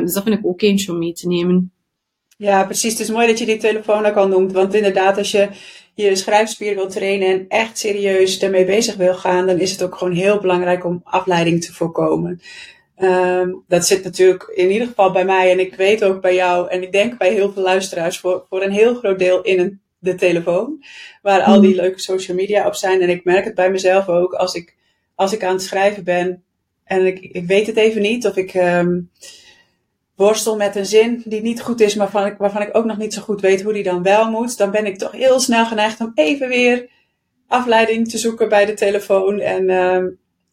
Dus 0.00 0.12
dat 0.12 0.22
vind 0.22 0.38
ik 0.38 0.46
ook 0.46 0.62
eentje 0.62 0.92
om 0.92 0.98
mee 0.98 1.12
te 1.12 1.28
nemen. 1.28 1.72
Ja, 2.36 2.64
precies. 2.64 2.92
Het 2.92 3.00
is 3.00 3.10
mooi 3.10 3.26
dat 3.26 3.38
je 3.38 3.46
die 3.46 3.56
telefoon 3.56 4.06
ook 4.06 4.16
al 4.16 4.28
noemt. 4.28 4.52
Want 4.52 4.74
inderdaad, 4.74 5.18
als 5.18 5.30
je 5.30 5.48
je 5.94 6.16
schrijfspier 6.16 6.74
wil 6.74 6.88
trainen 6.88 7.28
en 7.28 7.44
echt 7.48 7.78
serieus 7.78 8.38
daarmee 8.38 8.64
bezig 8.64 8.96
wil 8.96 9.14
gaan, 9.14 9.46
dan 9.46 9.58
is 9.58 9.70
het 9.70 9.82
ook 9.82 9.96
gewoon 9.96 10.14
heel 10.14 10.40
belangrijk 10.40 10.84
om 10.84 11.00
afleiding 11.04 11.64
te 11.64 11.72
voorkomen. 11.72 12.40
Um, 12.98 13.64
dat 13.68 13.86
zit 13.86 14.04
natuurlijk 14.04 14.52
in 14.54 14.70
ieder 14.70 14.86
geval 14.86 15.12
bij 15.12 15.24
mij 15.24 15.50
en 15.50 15.60
ik 15.60 15.74
weet 15.74 16.04
ook 16.04 16.20
bij 16.20 16.34
jou 16.34 16.68
en 16.68 16.82
ik 16.82 16.92
denk 16.92 17.18
bij 17.18 17.32
heel 17.32 17.52
veel 17.52 17.62
luisteraars 17.62 18.18
voor, 18.18 18.46
voor 18.48 18.62
een 18.62 18.72
heel 18.72 18.94
groot 18.94 19.18
deel 19.18 19.42
in 19.42 19.58
een, 19.58 19.80
de 19.98 20.14
telefoon, 20.14 20.84
waar 21.22 21.42
al 21.42 21.60
die 21.60 21.70
hmm. 21.70 21.80
leuke 21.80 22.00
social 22.00 22.36
media 22.36 22.66
op 22.66 22.74
zijn. 22.74 23.00
En 23.00 23.08
ik 23.08 23.24
merk 23.24 23.44
het 23.44 23.54
bij 23.54 23.70
mezelf 23.70 24.08
ook 24.08 24.32
als 24.32 24.54
ik, 24.54 24.76
als 25.14 25.32
ik 25.32 25.44
aan 25.44 25.52
het 25.52 25.62
schrijven 25.62 26.04
ben 26.04 26.42
en 26.84 27.06
ik, 27.06 27.18
ik 27.20 27.46
weet 27.46 27.66
het 27.66 27.76
even 27.76 28.02
niet 28.02 28.26
of 28.26 28.36
ik 28.36 28.54
um, 28.54 29.10
worstel 30.16 30.56
met 30.56 30.76
een 30.76 30.86
zin 30.86 31.22
die 31.24 31.42
niet 31.42 31.60
goed 31.60 31.80
is, 31.80 31.94
maar 31.94 32.08
waarvan 32.10 32.32
ik, 32.32 32.38
waarvan 32.38 32.62
ik 32.62 32.76
ook 32.76 32.84
nog 32.84 32.96
niet 32.96 33.14
zo 33.14 33.22
goed 33.22 33.40
weet 33.40 33.62
hoe 33.62 33.72
die 33.72 33.82
dan 33.82 34.02
wel 34.02 34.30
moet, 34.30 34.58
dan 34.58 34.70
ben 34.70 34.86
ik 34.86 34.98
toch 34.98 35.12
heel 35.12 35.40
snel 35.40 35.66
geneigd 35.66 36.00
om 36.00 36.12
even 36.14 36.48
weer 36.48 36.88
afleiding 37.46 38.08
te 38.08 38.18
zoeken 38.18 38.48
bij 38.48 38.64
de 38.66 38.74
telefoon. 38.74 39.40
En 39.40 39.62
uh, 39.62 40.04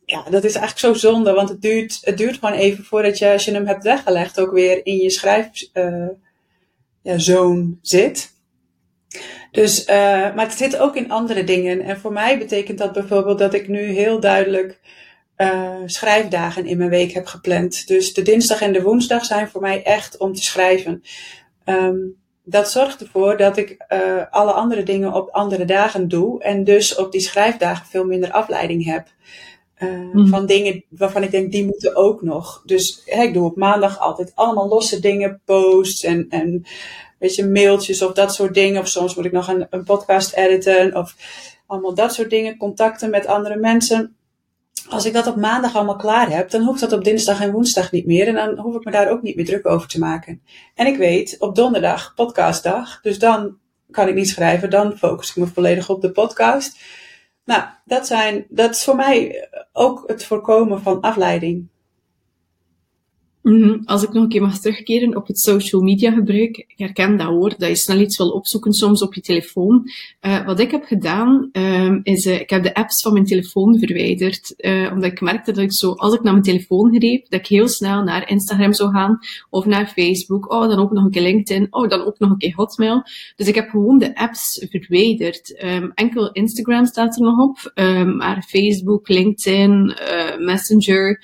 ja, 0.06 0.24
dat 0.30 0.44
is 0.44 0.56
eigenlijk 0.56 0.78
zo 0.78 0.94
zonde, 0.94 1.34
want 1.34 1.50
het 1.50 1.62
duurt, 1.62 2.00
het 2.02 2.18
duurt 2.18 2.38
gewoon 2.38 2.56
even 2.56 2.84
voordat 2.84 3.18
je, 3.18 3.32
als 3.32 3.46
je 3.46 3.52
hem 3.52 3.68
hebt 3.68 3.84
weggelegd, 3.84 4.40
ook 4.40 4.52
weer 4.52 4.86
in 4.86 4.98
je 4.98 5.10
schrijfzone 5.10 6.18
uh, 7.04 7.16
ja, 7.16 7.78
zit. 7.82 8.30
Dus, 9.52 9.88
uh, 9.88 9.96
maar 10.36 10.46
het 10.46 10.58
zit 10.58 10.78
ook 10.78 10.96
in 10.96 11.12
andere 11.12 11.44
dingen. 11.44 11.82
En 11.82 12.00
voor 12.00 12.12
mij 12.12 12.38
betekent 12.38 12.78
dat 12.78 12.92
bijvoorbeeld 12.92 13.40
dat 13.40 13.54
ik 13.54 13.68
nu 13.68 13.80
heel 13.80 14.20
duidelijk 14.20 14.80
uh, 15.42 15.76
schrijfdagen 15.86 16.66
in 16.66 16.78
mijn 16.78 16.90
week 16.90 17.12
heb 17.12 17.26
gepland. 17.26 17.88
Dus 17.88 18.14
de 18.14 18.22
dinsdag 18.22 18.62
en 18.62 18.74
de 18.74 18.82
woensdag 18.82 19.26
zijn 19.26 19.50
voor 19.50 19.62
mij 19.62 19.84
echt 19.84 20.18
om 20.18 20.34
te 20.34 20.44
schrijven. 20.44 21.04
Um, 21.66 22.20
dat 22.44 22.72
zorgt 22.72 23.02
ervoor 23.02 23.38
dat 23.38 23.58
ik 23.58 23.86
uh, 23.90 24.24
alle 24.30 24.52
andere 24.52 24.84
dingen 24.84 25.14
op 25.14 25.30
andere 25.30 25.66
dagen 25.66 26.08
doe. 26.08 26.44
En 26.44 26.64
dus 26.64 26.96
op 26.96 27.12
die 27.12 27.22
schrijfdagen 27.22 27.86
veel 27.86 28.06
minder 28.06 28.32
afleiding 28.32 28.86
heb. 28.86 29.08
Uh, 29.80 30.14
mm. 30.14 30.28
Van 30.28 30.46
dingen 30.46 30.84
waarvan 30.90 31.24
ik 31.24 31.32
denk, 31.32 31.52
die 31.52 31.66
moeten 31.66 31.96
ook 31.96 32.22
nog. 32.22 32.62
Dus 32.66 33.02
hè, 33.06 33.24
ik 33.24 33.34
doe 33.34 33.46
op 33.46 33.56
maandag 33.56 34.00
altijd 34.00 34.32
allemaal 34.36 34.68
losse 34.68 35.00
dingen, 35.00 35.42
posts 35.46 36.04
en, 36.04 36.26
en 36.30 36.66
weet 37.20 37.36
je, 37.36 37.46
mailtjes 37.46 38.02
of 38.02 38.14
dat 38.14 38.34
soort 38.34 38.54
dingen. 38.54 38.82
Of 38.82 38.88
soms 38.88 39.16
moet 39.16 39.26
ik 39.26 39.32
nog 39.32 39.48
een, 39.48 39.68
een 39.70 39.84
podcast 39.84 40.34
editen 40.34 40.96
of 40.96 41.16
allemaal 41.68 41.94
dat 41.94 42.14
soort 42.14 42.30
dingen. 42.30 42.58
Contacten 42.58 43.10
met 43.10 43.26
andere 43.26 43.56
mensen 43.56 44.16
als 44.90 45.06
ik 45.06 45.14
dat 45.14 45.28
op 45.28 45.36
maandag 45.36 45.76
allemaal 45.76 45.96
klaar 45.96 46.30
heb, 46.30 46.50
dan 46.50 46.62
hoeft 46.62 46.80
dat 46.80 46.94
op 46.94 47.04
dinsdag 47.04 47.42
en 47.42 47.52
woensdag 47.52 47.92
niet 47.92 48.06
meer. 48.06 48.28
En 48.28 48.34
dan 48.34 48.60
hoef 48.60 48.76
ik 48.76 48.86
me 48.86 48.92
daar 48.92 49.10
ook 49.10 49.22
niet 49.22 49.36
meer 49.36 49.46
druk 49.46 49.68
over 49.68 49.88
te 49.88 50.00
maken. 50.00 50.42
En 50.76 50.88
ik 50.88 50.98
weet, 50.98 51.36
op 51.40 51.56
donderdag, 51.56 52.14
podcastdag. 52.16 53.02
Dus 53.02 53.20
dan 53.20 53.58
kan 53.92 54.08
ik 54.08 54.16
niet 54.16 54.30
schrijven, 54.30 54.70
dan 54.70 54.98
focus 54.98 55.30
ik 55.30 55.36
me 55.36 55.48
volledig 55.48 55.90
op 55.90 56.02
de 56.02 56.12
podcast. 56.12 56.80
Nou, 57.46 57.64
dat, 57.86 58.08
zijn, 58.08 58.46
dat 58.50 58.70
is 58.70 58.84
voor 58.84 58.96
mij 58.96 59.50
ook 59.74 60.04
het 60.08 60.26
voorkomen 60.26 60.82
van 60.82 61.02
afleiding. 61.02 61.68
Mhm. 63.42 63.78
Als 63.86 64.04
ik 64.04 64.14
nog 64.14 64.24
een 64.24 64.30
keer 64.30 64.42
mag 64.42 64.60
terugkeren 64.60 65.16
op 65.16 65.28
het 65.28 65.40
social 65.40 65.82
media 65.82 66.12
gebruik, 66.12 66.58
ik 66.58 66.74
herken 66.76 67.18
dat 67.18 67.28
hoor, 67.28 67.54
dat 67.58 67.70
je 67.70 67.76
snel 67.76 68.00
iets 68.00 68.18
wil 68.18 68.30
opzoeken 68.30 68.74
soms 68.74 69.02
op 69.02 69.14
je 69.14 69.22
telefoon. 69.22 69.90
Uh, 70.22 70.46
wat 70.46 70.60
ik 70.60 70.72
heb 70.72 70.84
gedaan, 70.84 71.50
uh, 71.54 71.96
is 72.04 72.26
uh, 72.26 72.40
ik 72.40 72.50
heb 72.50 72.64
de 72.64 72.74
apps 72.74 73.02
van 73.02 73.14
mijn 73.14 73.26
telefoon 73.26 73.80
verwijderd, 73.80 74.54
uh, 74.58 74.92
omdat 74.94 75.12
ik 75.12 75.22
merkte 75.22 75.52
dat 75.52 75.64
ik 75.64 75.74
zo, 75.74 75.92
als 75.92 76.14
ik 76.14 76.22
naar 76.22 76.32
mijn 76.32 76.46
telefoon 76.46 76.96
greep, 76.96 77.30
dat 77.30 77.40
ik 77.40 77.48
heel 77.48 77.68
snel 77.68 78.04
naar 78.04 78.30
Instagram 78.30 78.74
zou 78.74 78.92
gaan, 78.92 79.20
of 79.50 79.66
naar 79.66 79.88
Facebook, 79.88 80.52
oh, 80.52 80.70
dan 80.70 80.80
ook 80.80 80.92
nog 80.92 81.04
een 81.04 81.12
keer 81.12 81.22
LinkedIn, 81.22 81.68
oh, 81.70 81.90
dan 81.90 82.06
ook 82.06 82.20
nog 82.20 82.30
een 82.30 82.38
keer 82.38 82.54
Hotmail. 82.56 83.04
Dus 83.36 83.48
ik 83.48 83.56
heb 83.56 83.70
gewoon 83.70 83.98
de 83.98 84.16
apps 84.16 84.66
verwijderd. 84.70 85.64
Um, 85.64 85.92
enkel 85.94 86.32
Instagram 86.32 86.86
staat 86.86 87.16
er 87.16 87.22
nog 87.22 87.40
op, 87.40 87.72
um, 87.76 88.16
maar 88.16 88.44
Facebook, 88.48 89.08
LinkedIn, 89.10 89.94
Messenger, 90.40 91.20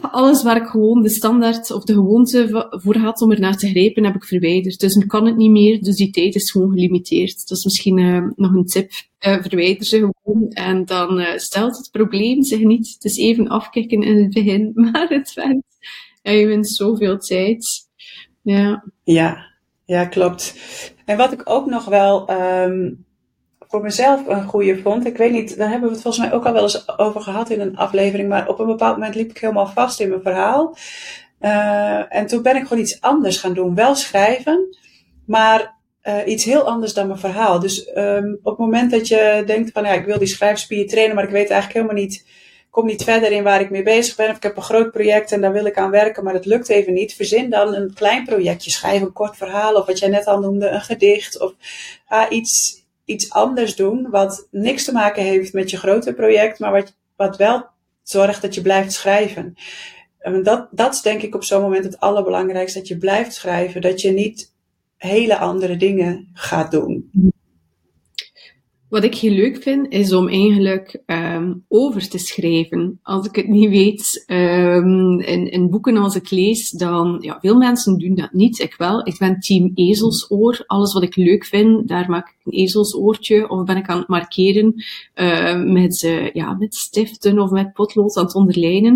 alles 0.00 0.42
waar 0.42 0.56
ik 0.56 0.66
gewoon 0.66 1.02
de 1.02 1.08
standaard 1.08 1.70
of 1.70 1.84
de 1.84 1.92
gewoonte 1.92 2.68
voor 2.70 2.96
had 2.96 3.20
om 3.20 3.30
er 3.30 3.40
naar 3.40 3.56
te 3.56 3.68
grijpen, 3.68 4.04
heb 4.04 4.14
ik 4.14 4.24
verwijderd. 4.24 4.80
Dus 4.80 4.94
nu 4.94 5.06
kan 5.06 5.26
het 5.26 5.36
niet 5.36 5.50
meer, 5.50 5.82
dus 5.82 5.96
die 5.96 6.10
tijd 6.10 6.34
is 6.34 6.50
gewoon 6.50 6.70
gelimiteerd. 6.70 7.48
Dat 7.48 7.58
is 7.58 7.64
misschien 7.64 7.98
uh, 7.98 8.28
nog 8.36 8.52
een 8.52 8.66
tip. 8.66 8.90
Uh, 9.26 9.42
verwijder 9.42 9.84
ze 9.86 10.10
gewoon 10.22 10.48
en 10.50 10.84
dan 10.84 11.20
uh, 11.20 11.36
stelt 11.36 11.76
het 11.76 11.88
probleem 11.90 12.42
zich 12.42 12.60
niet. 12.60 12.92
Het 12.94 13.04
is 13.04 13.16
even 13.16 13.48
afkicken 13.48 14.02
in 14.02 14.22
het 14.22 14.32
begin, 14.32 14.70
maar 14.92 15.08
het 15.08 15.34
werkt. 15.34 15.76
En 16.22 16.34
je 16.34 16.46
wint 16.46 16.68
zoveel 16.68 17.18
tijd. 17.18 17.88
Ja. 18.42 18.84
Ja, 19.04 19.54
ja, 19.84 20.04
klopt. 20.04 20.54
En 21.04 21.16
wat 21.16 21.32
ik 21.32 21.42
ook 21.44 21.66
nog 21.66 21.84
wel 21.84 22.30
um, 22.30 23.05
voor 23.68 23.82
mezelf 23.82 24.26
een 24.26 24.46
goede 24.46 24.78
vond. 24.78 25.06
Ik 25.06 25.16
weet 25.16 25.32
niet, 25.32 25.56
daar 25.56 25.70
hebben 25.70 25.88
we 25.88 25.94
het 25.94 26.02
volgens 26.02 26.24
mij 26.26 26.34
ook 26.34 26.46
al 26.46 26.52
wel 26.52 26.62
eens 26.62 26.98
over 26.98 27.20
gehad 27.20 27.50
in 27.50 27.60
een 27.60 27.76
aflevering. 27.76 28.28
Maar 28.28 28.48
op 28.48 28.58
een 28.58 28.66
bepaald 28.66 28.96
moment 28.96 29.14
liep 29.14 29.30
ik 29.30 29.38
helemaal 29.38 29.66
vast 29.66 30.00
in 30.00 30.08
mijn 30.08 30.22
verhaal. 30.22 30.76
Uh, 31.40 32.14
en 32.14 32.26
toen 32.26 32.42
ben 32.42 32.56
ik 32.56 32.62
gewoon 32.62 32.82
iets 32.82 33.00
anders 33.00 33.38
gaan 33.38 33.54
doen. 33.54 33.74
Wel 33.74 33.94
schrijven, 33.94 34.76
maar 35.26 35.74
uh, 36.02 36.26
iets 36.26 36.44
heel 36.44 36.66
anders 36.66 36.94
dan 36.94 37.06
mijn 37.06 37.18
verhaal. 37.18 37.60
Dus 37.60 37.90
um, 37.96 38.38
op 38.42 38.58
het 38.58 38.66
moment 38.66 38.90
dat 38.90 39.08
je 39.08 39.42
denkt 39.46 39.70
van 39.72 39.84
ja, 39.84 39.92
ik 39.92 40.04
wil 40.04 40.18
die 40.18 40.28
schrijfspier 40.28 40.86
trainen, 40.86 41.14
maar 41.14 41.24
ik 41.24 41.30
weet 41.30 41.50
eigenlijk 41.50 41.72
helemaal 41.72 42.02
niet, 42.02 42.26
kom 42.70 42.86
niet 42.86 43.04
verder 43.04 43.32
in 43.32 43.42
waar 43.42 43.60
ik 43.60 43.70
mee 43.70 43.82
bezig 43.82 44.16
ben. 44.16 44.30
Of 44.30 44.36
ik 44.36 44.42
heb 44.42 44.56
een 44.56 44.62
groot 44.62 44.90
project 44.90 45.32
en 45.32 45.40
daar 45.40 45.52
wil 45.52 45.66
ik 45.66 45.78
aan 45.78 45.90
werken, 45.90 46.24
maar 46.24 46.34
het 46.34 46.46
lukt 46.46 46.68
even 46.68 46.92
niet. 46.92 47.14
Verzin 47.14 47.50
dan 47.50 47.74
een 47.74 47.94
klein 47.94 48.24
projectje. 48.24 48.70
Schrijf 48.70 49.00
een 49.00 49.12
kort 49.12 49.36
verhaal 49.36 49.74
of 49.74 49.86
wat 49.86 49.98
jij 49.98 50.08
net 50.08 50.26
al 50.26 50.40
noemde, 50.40 50.68
een 50.68 50.80
gedicht. 50.80 51.40
Of 51.40 51.52
iets, 52.28 52.84
iets 53.06 53.30
anders 53.30 53.76
doen 53.76 54.10
wat 54.10 54.48
niks 54.50 54.84
te 54.84 54.92
maken 54.92 55.22
heeft 55.22 55.52
met 55.52 55.70
je 55.70 55.76
grote 55.76 56.14
project, 56.14 56.58
maar 56.58 56.72
wat, 56.72 56.96
wat 57.16 57.36
wel 57.36 57.66
zorgt 58.02 58.42
dat 58.42 58.54
je 58.54 58.62
blijft 58.62 58.92
schrijven. 58.92 59.54
En 60.18 60.42
dat, 60.42 60.68
dat 60.70 60.94
is 60.94 61.00
denk 61.00 61.22
ik 61.22 61.34
op 61.34 61.44
zo'n 61.44 61.62
moment 61.62 61.84
het 61.84 62.00
allerbelangrijkste, 62.00 62.78
dat 62.78 62.88
je 62.88 62.98
blijft 62.98 63.34
schrijven, 63.34 63.80
dat 63.80 64.00
je 64.00 64.10
niet 64.10 64.54
hele 64.96 65.38
andere 65.38 65.76
dingen 65.76 66.30
gaat 66.32 66.70
doen. 66.70 67.10
Wat 68.88 69.04
ik 69.04 69.14
heel 69.14 69.32
leuk 69.32 69.62
vind, 69.62 69.92
is 69.92 70.12
om 70.12 70.28
eigenlijk 70.28 71.02
um, 71.06 71.64
over 71.68 72.08
te 72.08 72.18
schrijven. 72.18 72.98
Als 73.02 73.26
ik 73.26 73.36
het 73.36 73.48
niet 73.48 73.68
weet, 73.68 74.24
um, 74.26 75.20
in, 75.20 75.50
in 75.50 75.70
boeken 75.70 75.96
als 75.96 76.16
ik 76.16 76.30
lees, 76.30 76.70
dan, 76.70 77.18
ja, 77.20 77.38
veel 77.40 77.56
mensen 77.56 77.98
doen 77.98 78.14
dat 78.14 78.32
niet. 78.32 78.58
Ik 78.58 78.74
wel. 78.78 79.06
Ik 79.06 79.18
ben 79.18 79.40
team 79.40 79.70
ezelsoor. 79.74 80.64
Alles 80.66 80.92
wat 80.92 81.02
ik 81.02 81.16
leuk 81.16 81.44
vind, 81.44 81.88
daar 81.88 82.10
maak 82.10 82.28
ik 82.28 82.34
een 82.44 82.52
ezelsoortje. 82.52 83.48
Of 83.48 83.64
ben 83.64 83.76
ik 83.76 83.88
aan 83.88 83.98
het 83.98 84.08
markeren, 84.08 84.74
uh, 85.14 85.62
met, 85.62 86.02
uh, 86.02 86.30
ja, 86.30 86.54
met 86.54 86.74
stiften 86.74 87.38
of 87.38 87.50
met 87.50 87.72
potlood 87.72 88.16
aan 88.16 88.24
het 88.24 88.34
onderlijnen. 88.34 88.92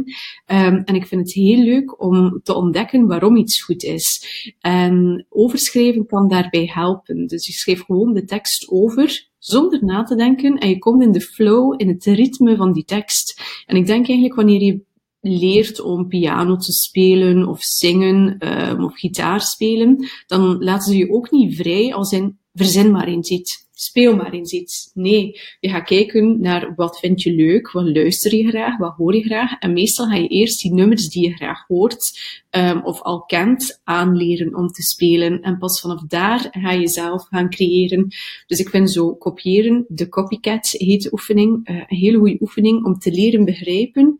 Um, 0.47 0.83
en 0.85 0.95
ik 0.95 1.07
vind 1.07 1.21
het 1.21 1.33
heel 1.33 1.63
leuk 1.63 2.03
om 2.03 2.41
te 2.43 2.55
ontdekken 2.55 3.07
waarom 3.07 3.37
iets 3.37 3.63
goed 3.63 3.83
is. 3.83 4.25
En 4.61 5.27
overschrijven 5.29 6.07
kan 6.07 6.29
daarbij 6.29 6.71
helpen. 6.73 7.27
Dus 7.27 7.47
je 7.47 7.53
schrijft 7.53 7.85
gewoon 7.85 8.13
de 8.13 8.25
tekst 8.25 8.69
over, 8.69 9.29
zonder 9.41 9.85
na 9.85 10.03
te 10.03 10.15
denken 10.15 10.59
en 10.59 10.69
je 10.69 10.79
komt 10.79 11.03
in 11.03 11.13
de 11.13 11.21
flow, 11.21 11.75
in 11.77 11.89
het 11.89 12.05
ritme 12.05 12.57
van 12.57 12.73
die 12.73 12.85
tekst. 12.85 13.43
En 13.67 13.77
ik 13.77 13.87
denk 13.87 14.07
eigenlijk 14.07 14.35
wanneer 14.35 14.63
je 14.63 14.83
leert 15.21 15.81
om 15.81 16.09
piano 16.09 16.57
te 16.57 16.73
spelen 16.73 17.49
of 17.49 17.63
zingen 17.63 18.49
um, 18.71 18.85
of 18.85 18.99
gitaar 18.99 19.41
spelen, 19.41 20.09
dan 20.27 20.65
laten 20.65 20.93
ze 20.93 20.99
je 20.99 21.11
ook 21.11 21.31
niet 21.31 21.57
vrij 21.57 21.95
als 21.95 22.13
in 22.13 22.39
verzin 22.53 22.91
maar 22.91 23.07
eens 23.07 23.29
iets 23.29 23.69
speel 23.83 24.17
maar 24.17 24.33
eens 24.33 24.53
iets. 24.53 24.91
Nee, 24.95 25.41
je 25.61 25.69
gaat 25.69 25.85
kijken 25.85 26.41
naar 26.41 26.73
wat 26.77 26.99
vind 26.99 27.23
je 27.23 27.33
leuk, 27.33 27.71
wat 27.71 27.97
luister 27.97 28.35
je 28.35 28.49
graag, 28.49 28.79
wat 28.79 28.95
hoor 28.97 29.15
je 29.15 29.23
graag. 29.23 29.59
En 29.59 29.73
meestal 29.73 30.07
ga 30.07 30.15
je 30.15 30.29
eerst 30.29 30.63
die 30.63 30.75
nummers 30.75 31.09
die 31.09 31.29
je 31.29 31.35
graag 31.35 31.65
hoort 31.67 32.21
um, 32.51 32.85
of 32.85 33.03
al 33.03 33.25
kent 33.25 33.81
aanleren 33.85 34.55
om 34.55 34.69
te 34.69 34.83
spelen. 34.83 35.41
En 35.43 35.59
pas 35.59 35.81
vanaf 35.81 36.03
daar 36.07 36.49
ga 36.51 36.73
je 36.73 36.89
zelf 36.89 37.27
gaan 37.29 37.51
creëren. 37.51 38.09
Dus 38.47 38.59
ik 38.59 38.69
vind 38.69 38.91
zo 38.91 39.15
kopiëren, 39.15 39.85
de 39.89 40.09
copycat 40.09 40.69
heet 40.71 41.03
de 41.03 41.13
oefening, 41.13 41.69
uh, 41.71 41.77
een 41.77 41.97
hele 41.97 42.19
goede 42.19 42.41
oefening 42.41 42.85
om 42.85 42.99
te 42.99 43.11
leren 43.11 43.45
begrijpen 43.45 44.19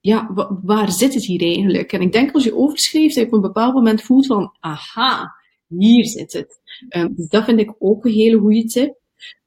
ja, 0.00 0.30
waar 0.62 0.92
zit 0.92 1.14
het 1.14 1.24
hier 1.24 1.42
eigenlijk? 1.42 1.92
En 1.92 2.00
ik 2.00 2.12
denk 2.12 2.32
als 2.32 2.44
je 2.44 2.56
overschrijft, 2.56 3.14
dat 3.14 3.24
je 3.24 3.30
op 3.30 3.34
een 3.34 3.40
bepaald 3.40 3.74
moment 3.74 4.02
voelt 4.02 4.26
van, 4.26 4.56
aha, 4.60 5.34
hier 5.78 6.04
zit 6.04 6.32
het. 6.32 6.60
Um, 6.96 7.14
dus 7.14 7.28
dat 7.28 7.44
vind 7.44 7.60
ik 7.60 7.74
ook 7.78 8.04
een 8.04 8.12
hele 8.12 8.38
goede 8.38 8.64
tip. 8.64 8.99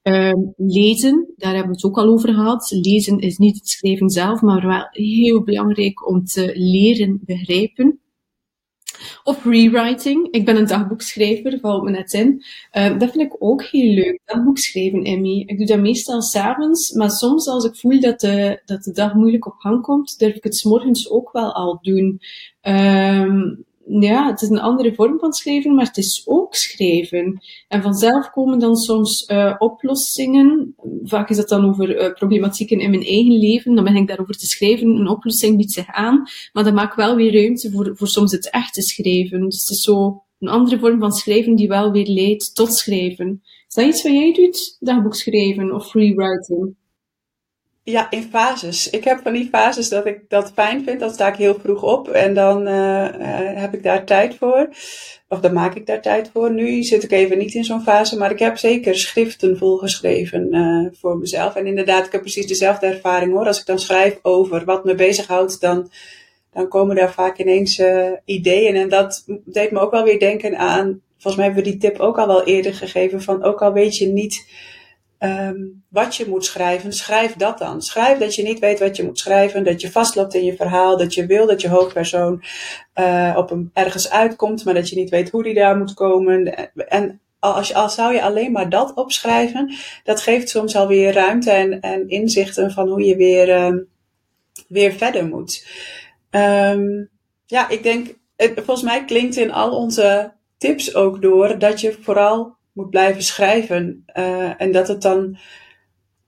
Um, 0.03 0.53
lezen, 0.57 1.33
daar 1.37 1.53
hebben 1.53 1.69
we 1.69 1.75
het 1.75 1.85
ook 1.85 1.97
al 1.97 2.07
over 2.07 2.33
gehad. 2.33 2.71
Lezen 2.71 3.19
is 3.19 3.37
niet 3.37 3.55
het 3.55 3.67
schrijven 3.67 4.09
zelf, 4.09 4.41
maar 4.41 4.67
wel 4.67 4.87
heel 4.91 5.43
belangrijk 5.43 6.07
om 6.09 6.25
te 6.25 6.51
leren 6.55 7.19
begrijpen. 7.25 7.99
Of 9.23 9.45
rewriting. 9.45 10.27
Ik 10.31 10.45
ben 10.45 10.55
een 10.55 10.67
dagboekschrijver, 10.67 11.59
valt 11.59 11.83
me 11.83 11.91
net 11.91 12.13
in. 12.13 12.43
Uh, 12.73 12.99
dat 12.99 13.11
vind 13.11 13.23
ik 13.23 13.35
ook 13.39 13.63
heel 13.63 13.93
leuk, 13.93 14.19
dagboek 14.25 14.57
schrijven, 14.57 15.03
Emmy. 15.03 15.43
Ik 15.45 15.57
doe 15.57 15.67
dat 15.67 15.79
meestal 15.79 16.21
s'avonds, 16.21 16.91
maar 16.91 17.11
soms 17.11 17.47
als 17.47 17.65
ik 17.65 17.75
voel 17.75 17.99
dat 17.99 18.19
de, 18.19 18.61
dat 18.65 18.83
de 18.83 18.91
dag 18.91 19.13
moeilijk 19.13 19.45
op 19.45 19.53
gang 19.57 19.81
komt, 19.81 20.19
durf 20.19 20.35
ik 20.35 20.43
het 20.43 20.63
morgens 20.63 21.09
ook 21.09 21.31
wel 21.31 21.53
al 21.53 21.79
doen. 21.81 22.21
Um, 22.61 23.65
ja, 23.85 24.27
het 24.27 24.41
is 24.41 24.49
een 24.49 24.59
andere 24.59 24.93
vorm 24.93 25.19
van 25.19 25.33
schrijven, 25.33 25.75
maar 25.75 25.85
het 25.85 25.97
is 25.97 26.23
ook 26.25 26.55
schrijven. 26.55 27.41
En 27.67 27.81
vanzelf 27.81 28.29
komen 28.29 28.59
dan 28.59 28.75
soms 28.75 29.29
uh, 29.29 29.55
oplossingen. 29.57 30.75
Vaak 31.03 31.29
is 31.29 31.37
dat 31.37 31.49
dan 31.49 31.65
over 31.65 32.01
uh, 32.01 32.13
problematieken 32.13 32.79
in 32.79 32.89
mijn 32.89 33.03
eigen 33.03 33.37
leven. 33.37 33.75
Dan 33.75 33.83
ben 33.83 33.95
ik 33.95 34.07
daarover 34.07 34.37
te 34.37 34.45
schrijven. 34.45 34.87
Een 34.87 35.07
oplossing 35.07 35.57
biedt 35.57 35.71
zich 35.71 35.87
aan. 35.87 36.23
Maar 36.53 36.63
dan 36.63 36.73
maak 36.73 36.89
ik 36.89 36.97
wel 36.97 37.15
weer 37.15 37.33
ruimte 37.33 37.71
voor, 37.71 37.91
voor 37.95 38.07
soms 38.07 38.31
het 38.31 38.49
echte 38.49 38.81
schrijven. 38.81 39.43
Dus 39.49 39.59
het 39.59 39.69
is 39.69 39.81
zo 39.81 40.23
een 40.39 40.47
andere 40.49 40.79
vorm 40.79 40.99
van 40.99 41.11
schrijven 41.11 41.55
die 41.55 41.67
wel 41.67 41.91
weer 41.91 42.07
leidt 42.07 42.55
tot 42.55 42.73
schrijven. 42.73 43.41
Is 43.67 43.73
dat 43.75 43.85
iets 43.85 44.03
wat 44.03 44.11
jij 44.11 44.33
doet? 44.33 44.77
Dagboek 44.79 45.15
schrijven 45.15 45.73
of 45.73 45.89
freewriting? 45.89 46.75
Ja, 47.85 48.11
in 48.11 48.23
fases. 48.23 48.89
Ik 48.89 49.03
heb 49.03 49.19
van 49.23 49.33
die 49.33 49.49
fases 49.51 49.89
dat 49.89 50.05
ik 50.05 50.19
dat 50.27 50.51
fijn 50.55 50.83
vind. 50.83 50.99
Dan 50.99 51.09
sta 51.09 51.27
ik 51.27 51.35
heel 51.35 51.59
vroeg 51.59 51.83
op 51.83 52.07
en 52.07 52.33
dan 52.33 52.67
uh, 52.67 53.07
heb 53.55 53.73
ik 53.73 53.83
daar 53.83 54.05
tijd 54.05 54.35
voor. 54.35 54.69
Of 55.27 55.39
dan 55.39 55.53
maak 55.53 55.75
ik 55.75 55.85
daar 55.85 56.01
tijd 56.01 56.29
voor. 56.33 56.51
Nu 56.51 56.83
zit 56.83 57.03
ik 57.03 57.11
even 57.11 57.37
niet 57.37 57.53
in 57.53 57.63
zo'n 57.63 57.81
fase, 57.81 58.17
maar 58.17 58.31
ik 58.31 58.39
heb 58.39 58.57
zeker 58.57 58.95
schriften 58.95 59.57
volgeschreven 59.57 60.55
uh, 60.55 60.87
voor 60.99 61.17
mezelf. 61.17 61.55
En 61.55 61.65
inderdaad, 61.65 62.05
ik 62.05 62.11
heb 62.11 62.21
precies 62.21 62.47
dezelfde 62.47 62.85
ervaring 62.85 63.33
hoor. 63.33 63.45
Als 63.45 63.59
ik 63.59 63.65
dan 63.65 63.79
schrijf 63.79 64.19
over 64.21 64.65
wat 64.65 64.85
me 64.85 64.95
bezighoudt, 64.95 65.61
dan, 65.61 65.91
dan 66.53 66.67
komen 66.67 66.95
daar 66.95 67.13
vaak 67.13 67.37
ineens 67.37 67.81
ideeën. 68.25 68.75
En 68.75 68.89
dat 68.89 69.23
deed 69.45 69.71
me 69.71 69.79
ook 69.79 69.91
wel 69.91 70.03
weer 70.03 70.19
denken 70.19 70.57
aan. 70.57 71.01
Volgens 71.11 71.35
mij 71.35 71.45
hebben 71.45 71.63
we 71.63 71.69
die 71.69 71.79
tip 71.79 71.99
ook 71.99 72.17
al 72.17 72.27
wel 72.27 72.43
eerder 72.43 72.73
gegeven. 72.73 73.21
Van 73.21 73.43
ook 73.43 73.61
al 73.61 73.73
weet 73.73 73.97
je 73.97 74.07
niet 74.07 74.45
um, 75.23 75.83
wat 75.89 76.15
je 76.15 76.25
moet 76.27 76.45
schrijven, 76.45 76.93
schrijf 76.93 77.35
dat 77.35 77.57
dan. 77.57 77.81
Schrijf 77.81 78.17
dat 78.17 78.35
je 78.35 78.43
niet 78.43 78.59
weet 78.59 78.79
wat 78.79 78.95
je 78.95 79.03
moet 79.03 79.19
schrijven, 79.19 79.63
dat 79.63 79.81
je 79.81 79.91
vastloopt 79.91 80.33
in 80.33 80.43
je 80.43 80.55
verhaal, 80.55 80.97
dat 80.97 81.13
je 81.13 81.25
wil 81.25 81.47
dat 81.47 81.61
je 81.61 81.69
hoofdpersoon 81.69 82.43
uh, 82.95 83.33
op 83.37 83.51
een, 83.51 83.69
ergens 83.73 84.09
uitkomt, 84.09 84.65
maar 84.65 84.73
dat 84.73 84.89
je 84.89 84.95
niet 84.95 85.09
weet 85.09 85.29
hoe 85.29 85.43
die 85.43 85.53
daar 85.53 85.77
moet 85.77 85.93
komen. 85.93 86.71
En 86.89 87.21
als, 87.39 87.73
als 87.73 87.95
zou 87.95 88.13
je 88.13 88.21
alleen 88.21 88.51
maar 88.51 88.69
dat 88.69 88.93
opschrijven, 88.93 89.73
dat 90.03 90.21
geeft 90.21 90.49
soms 90.49 90.75
alweer 90.75 91.13
ruimte 91.13 91.51
en, 91.51 91.79
en 91.79 92.09
inzichten 92.09 92.71
van 92.71 92.87
hoe 92.87 93.03
je 93.03 93.15
weer, 93.15 93.49
uh, 93.49 93.81
weer 94.67 94.93
verder 94.93 95.25
moet. 95.25 95.67
Um, 96.31 97.09
ja, 97.45 97.69
ik 97.69 97.83
denk, 97.83 98.15
volgens 98.37 98.81
mij 98.81 99.05
klinkt 99.05 99.35
in 99.35 99.51
al 99.51 99.71
onze 99.77 100.33
tips 100.57 100.95
ook 100.95 101.21
door 101.21 101.59
dat 101.59 101.81
je 101.81 101.97
vooral 102.01 102.55
moet 102.73 102.89
blijven 102.89 103.23
schrijven. 103.23 104.03
Uh, 104.17 104.61
en 104.61 104.71
dat 104.71 104.87
het 104.87 105.01
dan 105.01 105.37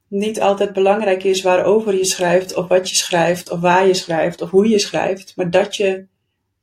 niet 0.08 0.42
altijd 0.42 0.74
belangrijk 0.74 1.24
is 1.24 1.42
waarover 1.42 1.98
je 1.98 2.06
schrijft, 2.06 2.56
of 2.56 2.68
wat 2.68 2.90
je 2.90 2.96
schrijft, 2.96 3.52
of 3.52 3.60
waar 3.60 3.88
je 3.88 3.94
schrijft, 3.94 4.42
of 4.42 4.50
hoe 4.50 4.70
je 4.70 4.80
schrijft, 4.80 5.34
maar 5.36 5.50
dat 5.50 5.76
je, 5.76 6.06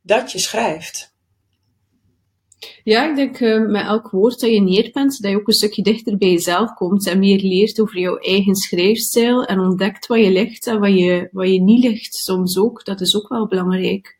dat 0.01 0.31
je 0.31 0.39
schrijft. 0.39 1.13
Ja, 2.83 3.09
ik 3.09 3.15
denk 3.15 3.39
uh, 3.39 3.67
met 3.67 3.85
elk 3.85 4.09
woord 4.09 4.39
dat 4.39 4.49
je 4.49 4.61
neerpent, 4.61 5.21
dat 5.21 5.31
je 5.31 5.37
ook 5.37 5.47
een 5.47 5.53
stukje 5.53 5.83
dichter 5.83 6.17
bij 6.17 6.29
jezelf 6.29 6.73
komt 6.73 7.07
en 7.07 7.19
meer 7.19 7.39
leert 7.39 7.81
over 7.81 7.99
jouw 7.99 8.17
eigen 8.17 8.55
schrijfstijl 8.55 9.43
en 9.43 9.59
ontdekt 9.59 10.07
wat 10.07 10.19
je 10.19 10.31
ligt 10.31 10.67
en 10.67 10.79
wat 10.79 10.97
je, 10.97 11.29
wat 11.31 11.47
je 11.47 11.61
niet 11.61 11.83
ligt 11.83 12.15
soms 12.15 12.57
ook. 12.57 12.85
Dat 12.85 13.01
is 13.01 13.15
ook 13.15 13.27
wel 13.27 13.47
belangrijk. 13.47 14.17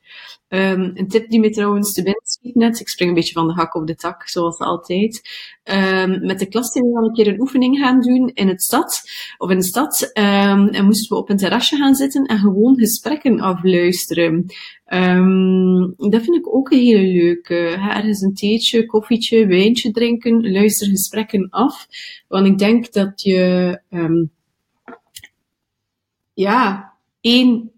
Um, 0.54 0.92
een 0.94 1.08
tip 1.08 1.30
die 1.30 1.40
me 1.40 1.50
trouwens 1.50 1.94
te 1.94 2.04
binnen 2.04 2.22
schiet 2.24 2.56
net, 2.56 2.80
ik 2.80 2.88
spring 2.88 3.10
een 3.10 3.16
beetje 3.16 3.34
van 3.34 3.48
de 3.48 3.54
hak 3.54 3.76
op 3.76 3.88
de 3.88 3.96
tak, 3.96 4.28
zoals 4.28 4.58
altijd. 4.58 5.22
Um, 5.64 6.26
met 6.26 6.40
de 6.40 6.46
klas 6.46 6.72
zijn 6.72 6.86
we 6.86 6.98
al 6.98 7.06
een 7.06 7.14
keer 7.14 7.28
een 7.28 7.40
oefening 7.40 7.78
gaan 7.78 8.02
doen 8.02 8.32
in 8.34 8.48
het 8.48 8.62
stad, 8.62 9.02
of 9.38 9.50
in 9.50 9.58
de 9.58 9.64
stad, 9.64 10.12
um, 10.14 10.68
en 10.68 10.86
moesten 10.86 11.16
we 11.16 11.22
op 11.22 11.30
een 11.30 11.38
terrasje 11.38 11.76
gaan 11.76 11.96
zitten 11.96 12.26
en 12.26 12.38
gewoon 12.38 12.78
gesprekken 12.78 13.40
afluisteren. 13.40 14.46
dat 15.98 16.24
vind 16.24 16.36
ik 16.36 16.56
ook 16.56 16.72
een 16.72 16.80
hele 16.80 17.08
leuke. 17.08 17.56
Ergens 17.56 18.22
een 18.22 18.34
theetje, 18.34 18.86
koffietje, 18.86 19.48
wijntje 19.48 19.92
drinken, 19.92 20.52
luister 20.52 20.88
gesprekken 20.88 21.50
af. 21.50 21.88
Want 22.28 22.48
ik 22.48 22.58
denk 22.58 22.92
dat 22.92 23.22
je, 23.22 23.80
ja, 26.34 26.94
één, 27.22 27.73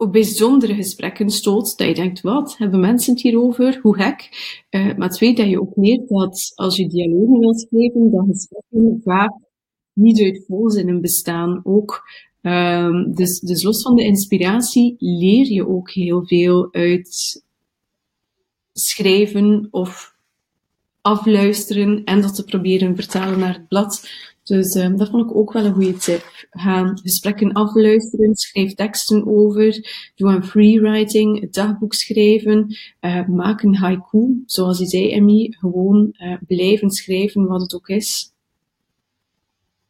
op 0.00 0.12
bijzondere 0.12 0.74
gesprekken 0.74 1.30
stoot, 1.30 1.76
dat 1.78 1.86
je 1.88 1.94
denkt, 1.94 2.20
wat, 2.20 2.56
hebben 2.58 2.80
mensen 2.80 3.12
het 3.12 3.22
hierover? 3.22 3.78
Hoe 3.82 3.96
gek? 3.96 4.28
Uh, 4.70 4.96
maar 4.96 5.10
twee, 5.10 5.34
dat 5.34 5.48
je 5.48 5.60
ook 5.60 5.76
leert 5.76 6.08
dat 6.08 6.52
als 6.54 6.76
je 6.76 6.88
dialogen 6.88 7.38
wilt 7.38 7.60
schrijven, 7.60 8.10
dat 8.10 8.26
gesprekken 8.26 9.00
vaak 9.04 9.32
niet 9.92 10.20
uit 10.20 10.44
volzinnen 10.46 11.00
bestaan 11.00 11.60
ook. 11.64 12.02
Um, 12.42 13.14
dus, 13.14 13.40
dus 13.40 13.62
los 13.62 13.82
van 13.82 13.94
de 13.94 14.04
inspiratie 14.04 14.94
leer 14.98 15.46
je 15.46 15.68
ook 15.68 15.90
heel 15.90 16.26
veel 16.26 16.72
uit 16.72 17.42
schrijven 18.72 19.68
of 19.70 20.16
afluisteren 21.00 22.04
en 22.04 22.20
dat 22.20 22.34
te 22.34 22.44
proberen 22.44 22.96
vertalen 22.96 23.38
naar 23.38 23.54
het 23.54 23.68
blad. 23.68 24.08
Dus 24.50 24.74
um, 24.74 24.96
dat 24.96 25.08
vond 25.08 25.30
ik 25.30 25.36
ook 25.36 25.52
wel 25.52 25.64
een 25.64 25.72
goede 25.72 25.96
tip. 25.96 26.46
Ga 26.50 26.92
gesprekken 27.02 27.52
afluisteren, 27.52 28.34
schrijf 28.34 28.74
teksten 28.74 29.26
over, 29.26 29.88
doe 30.14 30.30
een 30.30 30.44
freewriting, 30.44 31.40
het 31.40 31.54
dagboek 31.54 31.94
schrijven, 31.94 32.76
uh, 33.00 33.26
maak 33.26 33.62
een 33.62 33.76
haiku, 33.76 34.42
zoals 34.46 34.78
je 34.78 34.86
zei, 34.86 35.12
Emmy, 35.12 35.56
gewoon 35.58 36.14
uh, 36.18 36.36
blijven 36.46 36.90
schrijven 36.90 37.46
wat 37.46 37.60
het 37.60 37.74
ook 37.74 37.88
is. 37.88 38.32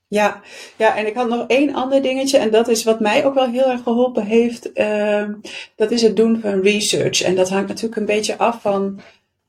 Ja, 0.09 0.43
ja, 0.77 0.97
en 0.97 1.07
ik 1.07 1.15
had 1.15 1.29
nog 1.29 1.47
één 1.47 1.75
ander 1.75 2.03
dingetje, 2.03 2.39
en 2.39 2.51
dat 2.51 2.69
is 2.69 2.85
wat 2.85 3.01
mij 3.01 3.25
ook 3.25 3.35
wel 3.35 3.49
heel 3.49 3.71
erg 3.71 3.83
geholpen 3.83 4.25
heeft. 4.25 4.71
Uh, 4.75 5.29
dat 5.77 5.91
is 5.91 6.03
het 6.03 6.17
doen 6.17 6.41
van 6.41 6.61
research. 6.61 7.23
En 7.23 7.35
dat 7.35 7.49
hangt 7.49 7.69
natuurlijk 7.69 7.97
een 7.97 8.07
beetje 8.07 8.39
af 8.39 8.61
van 8.61 9.01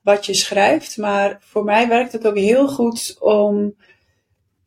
wat 0.02 0.26
je 0.26 0.34
schrijft. 0.34 0.96
Maar 0.96 1.38
voor 1.40 1.64
mij 1.64 1.88
werkt 1.88 2.12
het 2.12 2.26
ook 2.26 2.36
heel 2.36 2.68
goed 2.68 3.16
om 3.20 3.74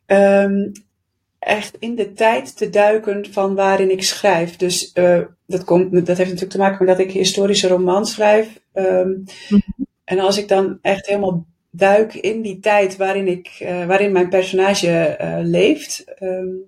um, 0.06 0.72
echt 1.38 1.76
in 1.78 1.94
de 1.94 2.12
tijd 2.12 2.56
te 2.56 2.70
duiken 2.70 3.32
van 3.32 3.54
waarin 3.54 3.90
ik 3.90 4.02
schrijf. 4.02 4.56
Dus 4.56 4.90
uh, 4.94 5.20
dat, 5.46 5.64
komt, 5.64 5.92
dat 5.92 6.06
heeft 6.06 6.18
natuurlijk 6.18 6.50
te 6.50 6.58
maken 6.58 6.84
met 6.86 6.96
dat 6.96 7.06
ik 7.06 7.12
historische 7.12 7.68
romans 7.68 8.12
schrijf. 8.12 8.60
Um, 8.74 9.24
En 10.06 10.18
als 10.18 10.38
ik 10.38 10.48
dan 10.48 10.78
echt 10.82 11.06
helemaal 11.06 11.46
duik 11.70 12.14
in 12.14 12.42
die 12.42 12.58
tijd 12.58 12.96
waarin, 12.96 13.28
ik, 13.28 13.58
uh, 13.62 13.86
waarin 13.86 14.12
mijn 14.12 14.28
personage 14.28 15.18
uh, 15.20 15.38
leeft, 15.42 16.04
um, 16.22 16.62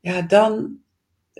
ja, 0.00 0.22
dan, 0.22 0.79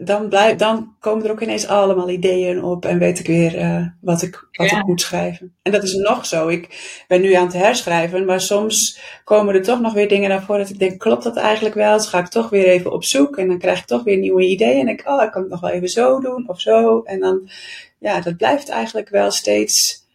dan, 0.03 0.29
blijf, 0.29 0.57
dan 0.57 0.95
komen 0.99 1.25
er 1.25 1.31
ook 1.31 1.41
ineens 1.41 1.67
allemaal 1.67 2.11
ideeën 2.11 2.65
op 2.65 2.85
en 2.85 2.99
weet 2.99 3.19
ik 3.19 3.27
weer 3.27 3.59
uh, 3.59 3.87
wat, 4.01 4.23
ik, 4.23 4.49
wat 4.53 4.71
ik 4.71 4.87
moet 4.87 5.01
schrijven. 5.01 5.55
En 5.63 5.73
dat 5.73 5.83
is 5.83 5.95
nog 5.95 6.27
zo. 6.27 6.49
Ik 6.49 6.69
ben 7.09 7.21
nu 7.21 7.33
aan 7.33 7.45
het 7.45 7.53
herschrijven, 7.53 8.25
maar 8.25 8.41
soms 8.41 9.01
komen 9.25 9.55
er 9.55 9.63
toch 9.63 9.81
nog 9.81 9.93
weer 9.93 10.09
dingen 10.09 10.29
naar 10.29 10.43
voren 10.43 10.63
dat 10.63 10.71
ik 10.71 10.79
denk, 10.79 10.99
klopt 10.99 11.25
dat 11.25 11.37
eigenlijk 11.37 11.75
wel? 11.75 11.97
Dus 11.97 12.07
ga 12.07 12.19
ik 12.19 12.29
toch 12.29 12.51
weer 12.51 12.67
even 12.67 12.93
op 12.93 13.05
zoek 13.05 13.37
en 13.37 13.49
dan 13.49 13.59
krijg 13.59 13.79
ik 13.79 13.85
toch 13.85 14.03
weer 14.03 14.19
nieuwe 14.19 14.47
ideeën. 14.47 14.81
En 14.81 14.87
denk 14.87 15.09
oh, 15.09 15.23
ik 15.23 15.31
kan 15.31 15.43
het 15.43 15.51
nog 15.51 15.61
wel 15.61 15.71
even 15.71 15.89
zo 15.89 16.21
doen 16.21 16.49
of 16.49 16.61
zo. 16.61 17.03
En 17.03 17.21
dan, 17.21 17.51
ja, 17.99 18.21
dat 18.21 18.37
blijft 18.37 18.69
eigenlijk 18.69 19.09
wel 19.09 19.31
steeds 19.31 20.07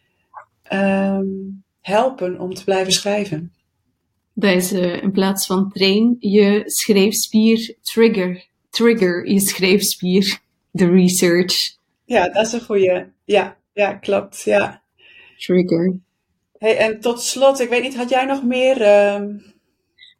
um, 0.74 1.64
helpen 1.82 2.40
om 2.40 2.54
te 2.54 2.64
blijven 2.64 2.94
schrijven. 2.94 3.54
Dat 4.34 4.56
is 4.56 4.74
uh, 4.74 5.04
in 5.04 5.12
plaats 5.12 5.46
van 5.46 5.72
train 5.74 6.16
je 6.20 6.62
schrijfspier 6.66 7.76
trigger 7.82 8.54
trigger 8.76 9.30
je 9.30 9.40
schrijfspier, 9.40 10.40
de 10.72 10.90
research. 10.90 11.78
Ja, 12.06 12.30
dat 12.30 12.46
is 12.46 12.54
een 12.54 12.62
goede. 12.62 13.12
Ja, 13.26 13.58
ja, 13.74 13.94
klopt. 13.94 14.42
Ja. 14.44 14.82
Trigger. 15.38 16.00
Hey, 16.58 16.78
en 16.78 17.00
tot 17.00 17.22
slot, 17.22 17.60
ik 17.60 17.70
weet 17.70 17.82
niet, 17.82 17.96
had 17.96 18.10
jij 18.10 18.26
nog 18.26 18.44
meer 18.44 18.82
uh, 18.82 19.22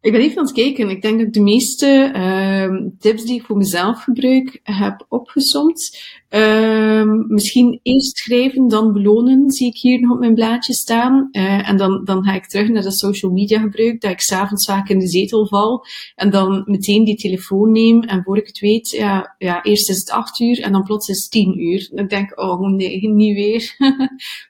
ik 0.06 0.12
ben 0.12 0.20
even 0.20 0.38
aan 0.38 0.44
het 0.44 0.54
kijken. 0.54 0.90
Ik 0.90 1.02
denk 1.02 1.18
dat 1.18 1.26
ik 1.26 1.32
de 1.32 1.40
meeste 1.40 2.12
uh, 2.14 2.90
tips 2.98 3.24
die 3.24 3.40
ik 3.40 3.46
voor 3.46 3.56
mezelf 3.56 4.02
gebruik 4.02 4.60
heb 4.62 5.06
opgesomd. 5.08 5.98
Uh, 6.36 7.02
misschien 7.28 7.80
eerst 7.82 8.16
schrijven, 8.16 8.68
dan 8.68 8.92
belonen, 8.92 9.50
zie 9.50 9.66
ik 9.66 9.76
hier 9.76 10.00
nog 10.00 10.12
op 10.12 10.18
mijn 10.18 10.34
blaadje 10.34 10.72
staan. 10.72 11.28
Uh, 11.32 11.68
en 11.68 11.76
dan, 11.76 12.04
dan 12.04 12.24
ga 12.24 12.34
ik 12.34 12.46
terug 12.46 12.68
naar 12.68 12.82
dat 12.82 12.98
social 12.98 13.32
media 13.32 13.60
gebruik, 13.60 14.00
dat 14.00 14.10
ik 14.10 14.20
s'avonds 14.20 14.66
vaak 14.66 14.88
in 14.88 14.98
de 14.98 15.06
zetel 15.08 15.46
val. 15.46 15.84
En 16.14 16.30
dan 16.30 16.62
meteen 16.66 17.04
die 17.04 17.16
telefoon 17.16 17.72
neem. 17.72 18.02
En 18.02 18.22
voor 18.22 18.36
ik 18.36 18.46
het 18.46 18.58
weet, 18.58 18.90
ja, 18.90 19.34
ja 19.38 19.62
eerst 19.62 19.88
is 19.88 19.98
het 19.98 20.10
acht 20.10 20.40
uur 20.40 20.60
en 20.60 20.72
dan 20.72 20.82
plots 20.82 21.08
is 21.08 21.22
het 21.22 21.30
tien 21.30 21.60
uur. 21.60 21.90
Denk 22.08 22.30
ik, 22.30 22.40
oh 22.40 22.60
nee, 22.60 23.08
niet 23.08 23.34
weer. 23.34 23.74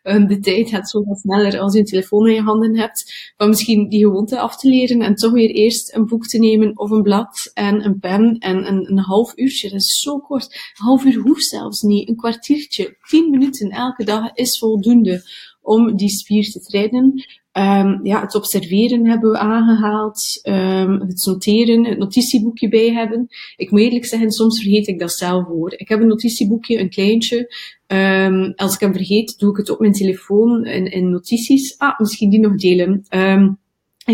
de 0.29 0.39
tijd 0.41 0.69
gaat 0.69 0.91
zo 0.91 1.05
wat 1.05 1.19
sneller 1.19 1.59
als 1.59 1.73
je 1.73 1.79
een 1.79 1.85
telefoon 1.85 2.29
in 2.29 2.35
je 2.35 2.43
handen 2.43 2.77
hebt. 2.77 3.33
Maar 3.37 3.49
misschien 3.49 3.89
die 3.89 4.05
gewoonte 4.05 4.39
af 4.39 4.57
te 4.57 4.69
leren 4.69 5.01
en 5.01 5.15
toch 5.15 5.33
weer 5.33 5.51
eerst 5.51 5.95
een 5.95 6.07
boek 6.07 6.27
te 6.27 6.39
nemen 6.39 6.79
of 6.79 6.91
een 6.91 7.03
blad 7.03 7.51
en 7.55 7.85
een 7.85 7.99
pen 7.99 8.37
en 8.39 8.69
een, 8.69 8.91
een 8.91 8.99
half 8.99 9.33
uurtje. 9.37 9.71
Dat 9.71 9.81
is 9.81 10.01
zo 10.01 10.19
kort. 10.19 10.45
Een 10.45 10.85
half 10.85 11.05
uur 11.05 11.21
hoeft 11.21 11.45
zelfs 11.45 11.76
niet. 11.83 12.09
Een 12.09 12.17
kwartiertje, 12.17 12.97
tien 13.09 13.31
minuten 13.31 13.71
elke 13.71 14.05
dag 14.05 14.35
is 14.35 14.59
voldoende 14.59 15.23
om 15.63 15.97
die 15.97 16.09
spier 16.09 16.51
te 16.51 16.61
trainen. 16.61 17.25
Um, 17.53 18.01
ja, 18.03 18.21
het 18.21 18.35
observeren 18.35 19.07
hebben 19.07 19.31
we 19.31 19.39
aangehaald. 19.39 20.41
Um, 20.43 21.01
het 21.01 21.25
noteren, 21.27 21.85
het 21.85 21.99
notitieboekje 21.99 22.69
bij 22.69 22.93
hebben. 22.93 23.27
Ik 23.57 23.71
moet 23.71 23.81
eerlijk 23.81 24.05
zeggen, 24.05 24.31
soms 24.31 24.63
vergeet 24.63 24.87
ik 24.87 24.99
dat 24.99 25.13
zelf 25.13 25.47
hoor. 25.47 25.73
Ik 25.77 25.89
heb 25.89 26.01
een 26.01 26.07
notitieboekje, 26.07 26.79
een 26.79 26.91
kleintje. 26.91 27.55
Um, 27.87 28.53
als 28.57 28.75
ik 28.75 28.81
hem 28.81 28.93
vergeet, 28.93 29.39
doe 29.39 29.51
ik 29.51 29.57
het 29.57 29.71
op 29.71 29.81
mijn 29.81 29.93
telefoon 29.93 30.65
in, 30.65 30.91
in 30.91 31.11
notities. 31.11 31.79
Ah, 31.79 31.99
misschien 31.99 32.31
die 32.31 32.41
nog 32.41 32.57
delen. 32.57 33.05
Een 33.09 33.59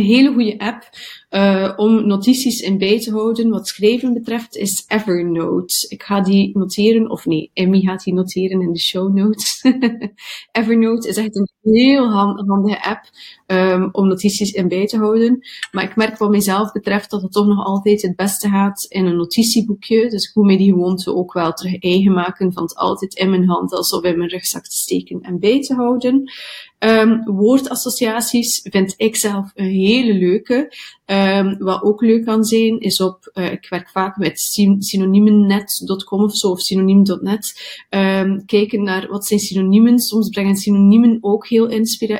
hele 0.02 0.32
goede 0.32 0.58
app 0.58 0.88
uh, 1.32 1.72
om 1.76 2.06
notities 2.06 2.60
in 2.60 2.78
bij 2.78 3.00
te 3.00 3.10
houden 3.10 3.50
wat 3.50 3.68
schrijven 3.68 4.12
betreft 4.14 4.56
is 4.56 4.84
Evernote. 4.88 5.86
Ik 5.88 6.02
ga 6.02 6.20
die 6.20 6.58
noteren, 6.58 7.10
of 7.10 7.26
nee, 7.26 7.50
Emmy 7.54 7.80
gaat 7.80 8.04
die 8.04 8.14
noteren 8.14 8.60
in 8.60 8.72
de 8.72 8.78
show 8.78 9.14
notes. 9.14 9.64
Evernote 10.52 11.08
is 11.08 11.16
echt 11.16 11.36
een 11.36 11.48
heel 11.62 12.10
handige 12.10 12.84
app 12.84 13.10
um, 13.46 13.88
om 13.92 14.08
notities 14.08 14.52
in 14.52 14.68
bij 14.68 14.86
te 14.86 14.96
houden. 14.96 15.38
Maar 15.70 15.84
ik 15.84 15.96
merk 15.96 16.18
wat 16.18 16.30
mijzelf 16.30 16.72
betreft 16.72 17.10
dat 17.10 17.22
het 17.22 17.32
toch 17.32 17.46
nog 17.46 17.64
altijd 17.64 18.02
het 18.02 18.16
beste 18.16 18.48
gaat 18.48 18.86
in 18.88 19.06
een 19.06 19.16
notitieboekje. 19.16 20.10
Dus 20.10 20.28
ik 20.28 20.34
moet 20.34 20.46
mij 20.46 20.56
die 20.56 20.72
gewoonte 20.72 21.14
ook 21.14 21.32
wel 21.32 21.52
terug 21.52 21.78
eigen 21.78 22.12
maken 22.12 22.52
van 22.52 22.62
het 22.62 22.76
altijd 22.76 23.14
in 23.14 23.30
mijn 23.30 23.48
hand 23.48 23.72
alsof 23.72 24.02
in 24.02 24.18
mijn 24.18 24.30
rugzak 24.30 24.64
te 24.64 24.76
steken 24.76 25.20
en 25.22 25.38
bij 25.38 25.60
te 25.60 25.74
houden. 25.74 26.30
Um, 26.78 27.22
woordassociaties 27.24 28.60
vind 28.70 28.94
ik 28.96 29.16
zelf 29.16 29.50
een 29.54 29.70
hele 29.70 30.14
leuke. 30.14 30.72
Um, 31.06 31.21
wat 31.58 31.82
ook 31.82 32.00
leuk 32.00 32.24
kan 32.24 32.44
zijn, 32.44 32.80
is 32.80 33.00
op, 33.00 33.30
uh, 33.34 33.52
ik 33.52 33.66
werk 33.68 33.90
vaak 33.90 34.16
met 34.16 34.40
synoniemennet.com 34.78 36.22
of 36.22 36.36
zo, 36.36 36.50
of 36.50 36.60
synoniem.net, 36.60 37.76
um, 37.90 38.44
kijken 38.44 38.82
naar 38.82 39.08
wat 39.08 39.26
zijn 39.26 39.40
synoniemen. 39.40 39.98
Soms 39.98 40.28
brengen 40.28 40.56
synoniemen 40.56 41.18
ook 41.20 41.48
heel, 41.48 41.68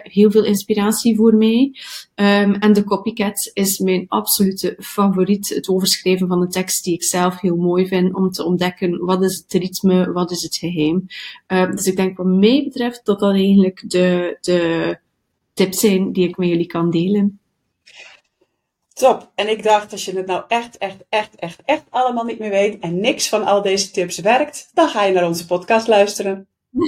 heel 0.02 0.30
veel 0.30 0.44
inspiratie 0.44 1.16
voor 1.16 1.34
mij. 1.34 1.74
Um, 2.14 2.54
en 2.54 2.72
de 2.72 2.84
copycat 2.84 3.50
is 3.52 3.78
mijn 3.78 4.04
absolute 4.08 4.76
favoriet. 4.78 5.48
Het 5.48 5.68
overschrijven 5.68 6.28
van 6.28 6.40
de 6.40 6.48
tekst 6.48 6.84
die 6.84 6.94
ik 6.94 7.02
zelf 7.02 7.40
heel 7.40 7.56
mooi 7.56 7.86
vind 7.86 8.14
om 8.14 8.30
te 8.30 8.44
ontdekken 8.44 9.04
wat 9.04 9.22
is 9.22 9.36
het 9.36 9.62
ritme, 9.62 10.12
wat 10.12 10.30
is 10.30 10.42
het 10.42 10.56
geheim. 10.56 11.06
dus 11.46 11.86
ik 11.86 11.96
denk 11.96 12.16
wat 12.16 12.26
mij 12.26 12.62
betreft 12.64 13.00
dat 13.04 13.20
dat 13.20 13.32
eigenlijk 13.32 13.84
de, 13.86 14.38
de 14.40 14.98
tips 15.54 15.80
zijn 15.80 16.12
die 16.12 16.28
ik 16.28 16.36
met 16.36 16.48
jullie 16.48 16.66
kan 16.66 16.90
delen. 16.90 17.40
Top. 19.02 19.30
En 19.34 19.48
ik 19.48 19.62
dacht, 19.62 19.92
als 19.92 20.04
je 20.04 20.16
het 20.16 20.26
nou 20.26 20.44
echt, 20.48 20.78
echt, 20.78 21.04
echt, 21.08 21.34
echt, 21.34 21.62
echt 21.64 21.84
allemaal 21.90 22.24
niet 22.24 22.38
meer 22.38 22.50
weet 22.50 22.78
en 22.80 23.00
niks 23.00 23.28
van 23.28 23.44
al 23.44 23.62
deze 23.62 23.90
tips 23.90 24.18
werkt, 24.18 24.70
dan 24.74 24.88
ga 24.88 25.04
je 25.04 25.12
naar 25.12 25.26
onze 25.26 25.46
podcast 25.46 25.86
luisteren. 25.86 26.46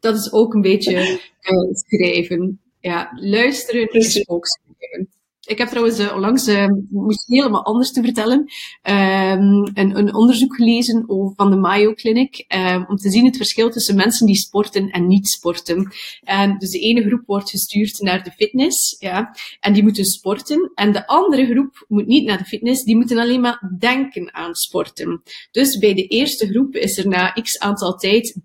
Dat 0.00 0.16
is 0.16 0.32
ook 0.32 0.54
een 0.54 0.60
beetje 0.60 1.20
uh, 1.40 1.72
schrijven. 1.72 2.60
Ja, 2.80 3.10
luisteren 3.14 3.88
is 3.88 4.28
ook 4.28 4.46
schrijven. 4.46 5.08
Ik 5.50 5.58
heb 5.58 5.68
trouwens 5.68 5.98
uh, 5.98 6.14
onlangs, 6.14 6.48
uh, 6.48 6.66
moest 6.90 7.26
helemaal 7.26 7.64
anders 7.64 7.92
te 7.92 8.02
vertellen, 8.02 8.38
um, 8.38 9.70
een, 9.74 9.98
een, 9.98 10.14
onderzoek 10.14 10.54
gelezen 10.54 11.04
over, 11.06 11.34
van 11.36 11.50
de 11.50 11.56
Mayo 11.56 11.94
Clinic, 11.94 12.44
um, 12.48 12.84
om 12.88 12.96
te 12.96 13.10
zien 13.10 13.24
het 13.24 13.36
verschil 13.36 13.70
tussen 13.70 13.96
mensen 13.96 14.26
die 14.26 14.36
sporten 14.36 14.90
en 14.90 15.06
niet 15.06 15.28
sporten. 15.28 15.92
En 16.22 16.58
dus 16.58 16.70
de 16.70 16.78
ene 16.78 17.02
groep 17.02 17.22
wordt 17.26 17.50
gestuurd 17.50 18.00
naar 18.00 18.24
de 18.24 18.30
fitness, 18.30 18.96
ja, 18.98 19.36
en 19.60 19.72
die 19.72 19.82
moeten 19.82 20.04
sporten. 20.04 20.70
En 20.74 20.92
de 20.92 21.06
andere 21.06 21.46
groep 21.46 21.84
moet 21.88 22.06
niet 22.06 22.26
naar 22.26 22.38
de 22.38 22.44
fitness, 22.44 22.84
die 22.84 22.96
moeten 22.96 23.18
alleen 23.18 23.40
maar 23.40 23.72
denken 23.78 24.34
aan 24.34 24.54
sporten. 24.54 25.22
Dus 25.50 25.78
bij 25.78 25.94
de 25.94 26.06
eerste 26.06 26.46
groep 26.46 26.74
is 26.74 26.98
er 26.98 27.08
na 27.08 27.32
x 27.32 27.58
aantal 27.58 27.94
tijd 27.94 28.40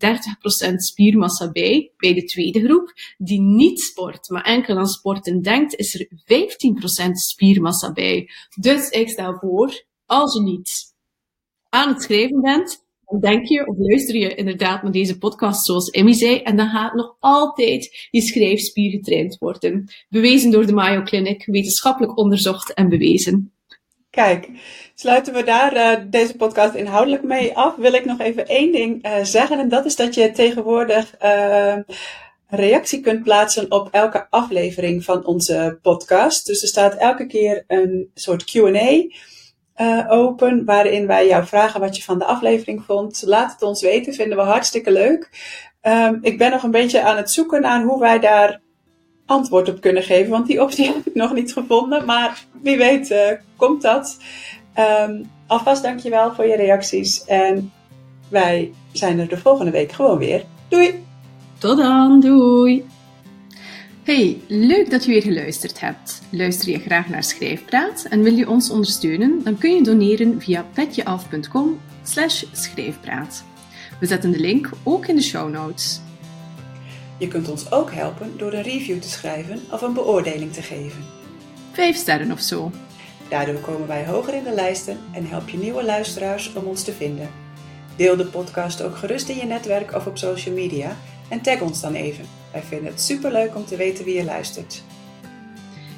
30% 0.72 0.76
spiermassa 0.76 1.52
bij. 1.52 1.92
Bij 1.98 2.14
de 2.14 2.24
tweede 2.24 2.64
groep, 2.64 2.94
die 3.18 3.42
niet 3.42 3.82
sport, 3.82 4.30
maar 4.30 4.44
enkel 4.44 4.78
aan 4.78 4.88
sporten 4.88 5.42
denkt, 5.42 5.76
is 5.76 5.94
er 5.94 6.08
15% 6.10 6.95
spiermassa 7.16 7.92
bij. 7.92 8.30
Dus 8.60 8.90
ik 8.90 9.10
stel 9.10 9.38
voor, 9.40 9.86
als 10.06 10.34
je 10.34 10.42
niet 10.42 10.94
aan 11.70 11.94
het 11.94 12.04
schrijven 12.04 12.42
bent, 12.42 12.84
dan 13.06 13.20
denk 13.20 13.48
je 13.48 13.68
of 13.68 13.76
luister 13.78 14.16
je 14.16 14.36
inderdaad 14.36 14.84
naar 14.84 14.92
deze 14.92 15.18
podcast 15.18 15.66
zoals 15.66 15.90
Emmy 15.90 16.14
zei, 16.14 16.38
en 16.38 16.58
dan 16.58 16.70
gaat 16.70 16.94
nog 16.94 17.16
altijd 17.20 18.08
je 18.12 18.22
schrijfspier 18.22 18.92
getraind 18.92 19.38
worden. 19.38 19.90
Bewezen 20.10 20.52
door 20.52 20.66
de 20.66 20.74
Mayo 20.74 21.02
Clinic, 21.02 21.46
wetenschappelijk 21.46 22.18
onderzocht 22.18 22.74
en 22.74 22.90
bewezen. 22.90 23.50
Kijk, 24.10 24.50
sluiten 24.94 25.34
we 25.34 25.44
daar 25.44 25.76
uh, 25.76 26.06
deze 26.10 26.36
podcast 26.36 26.76
inhoudelijk 26.76 27.24
mee 27.24 27.58
af, 27.58 27.76
wil 27.76 27.94
ik 27.94 28.06
nog 28.06 28.20
even 28.20 28.48
één 28.48 28.72
ding 28.72 29.06
uh, 29.06 29.24
zeggen. 29.24 29.60
En 29.60 29.70
dat 29.70 29.86
is 29.86 29.96
dat 29.96 30.16
je 30.16 30.32
tegenwoordig 30.32 31.16
uh, 31.24 31.78
reactie 32.48 33.02
kunt 33.02 33.24
plaatsen 33.24 33.72
op 33.72 33.88
elke 33.92 34.28
aflevering 34.30 35.04
van 35.04 35.26
onze 35.26 35.80
podcast. 35.82 36.46
Dus 36.46 36.62
er 36.62 36.68
staat 36.68 36.96
elke 36.96 37.26
keer 37.26 37.64
een 37.68 38.12
soort 38.14 38.44
QA 38.44 39.08
uh, 39.78 40.12
open, 40.12 40.66
waarin 40.66 41.08
wij 41.08 41.28
jou 41.28 41.46
vragen 41.46 41.80
wat 41.80 41.98
je 41.98 42.04
van 42.04 42.20
de 42.20 42.26
aflevering 42.26 42.84
vond. 42.84 43.24
Laat 43.26 43.52
het 43.52 43.62
ons 43.62 43.82
weten, 43.82 44.14
vinden 44.14 44.38
we 44.38 44.44
hartstikke 44.44 44.92
leuk. 44.92 45.30
Um, 45.82 46.20
ik 46.22 46.38
ben 46.38 46.52
nog 46.52 46.64
een 46.64 46.72
beetje 46.72 47.02
aan 47.02 47.18
het 47.18 47.32
zoeken 47.32 47.62
naar 47.62 47.84
hoe 47.84 48.00
wij 48.00 48.20
daar 48.20 48.62
antwoord 49.26 49.70
op 49.70 49.82
kunnen 49.82 50.04
geven, 50.04 50.32
want 50.32 50.48
die 50.48 50.62
optie 50.62 50.86
heb 50.94 51.06
ik 51.06 51.16
nog 51.16 51.34
niet 51.34 51.54
gevonden. 51.54 52.06
Maar 52.06 52.46
wie 52.62 52.78
weet 52.78 53.12
uh, 53.12 53.32
komt 53.56 53.82
dat. 53.82 54.18
Um, 55.08 55.32
alvast 55.48 55.84
dankjewel 55.84 56.34
voor 56.34 56.46
je 56.46 56.56
reacties 56.56 57.26
en 57.26 57.72
wij 58.30 58.74
zijn 58.92 59.20
er 59.20 59.28
de 59.28 59.38
volgende 59.38 59.72
week 59.72 59.92
gewoon 59.92 60.18
weer. 60.18 60.44
Doei! 60.68 61.15
Tot 61.58 61.78
dan, 61.78 62.20
doei! 62.20 62.86
Hey, 64.04 64.42
leuk 64.48 64.90
dat 64.90 65.06
je 65.06 65.12
weer 65.12 65.22
geluisterd 65.22 65.80
hebt. 65.80 66.22
Luister 66.30 66.70
je 66.70 66.80
graag 66.80 67.10
naar 67.10 67.24
Schrijfpraat 67.24 68.06
en 68.10 68.22
wil 68.22 68.34
je 68.34 68.50
ons 68.50 68.70
ondersteunen? 68.70 69.44
Dan 69.44 69.58
kun 69.58 69.76
je 69.76 69.84
doneren 69.84 70.42
via 70.42 70.66
petjeaf.com 70.74 71.80
schrijfpraat. 72.52 73.44
We 74.00 74.06
zetten 74.06 74.32
de 74.32 74.40
link 74.40 74.70
ook 74.84 75.06
in 75.06 75.16
de 75.16 75.22
show 75.22 75.50
notes. 75.50 76.00
Je 77.18 77.28
kunt 77.28 77.50
ons 77.50 77.72
ook 77.72 77.92
helpen 77.92 78.38
door 78.38 78.54
een 78.54 78.64
review 78.64 79.00
te 79.00 79.10
schrijven 79.10 79.62
of 79.72 79.82
een 79.82 79.94
beoordeling 79.94 80.54
te 80.54 80.62
geven. 80.62 81.04
Vijf 81.72 81.96
sterren 81.96 82.32
of 82.32 82.40
zo. 82.40 82.72
Daardoor 83.30 83.60
komen 83.60 83.88
wij 83.88 84.06
hoger 84.06 84.34
in 84.34 84.44
de 84.44 84.54
lijsten 84.54 84.98
en 85.12 85.28
help 85.28 85.50
je 85.50 85.58
nieuwe 85.58 85.84
luisteraars 85.84 86.54
om 86.54 86.64
ons 86.64 86.84
te 86.84 86.92
vinden. 86.92 87.30
Deel 87.96 88.16
de 88.16 88.26
podcast 88.26 88.82
ook 88.82 88.98
gerust 88.98 89.30
in 89.30 89.38
je 89.38 89.46
netwerk 89.46 89.96
of 89.96 90.06
op 90.06 90.18
social 90.18 90.56
media 90.56 90.98
en 91.30 91.42
tag 91.42 91.62
ons 91.62 91.82
dan 91.82 91.94
even. 91.94 92.26
Wij 92.52 92.62
vinden 92.62 92.92
het 92.92 93.02
superleuk 93.02 93.56
om 93.56 93.66
te 93.66 93.76
weten 93.76 94.06
wie 94.06 94.16
je 94.16 94.24
luistert. 94.24 94.84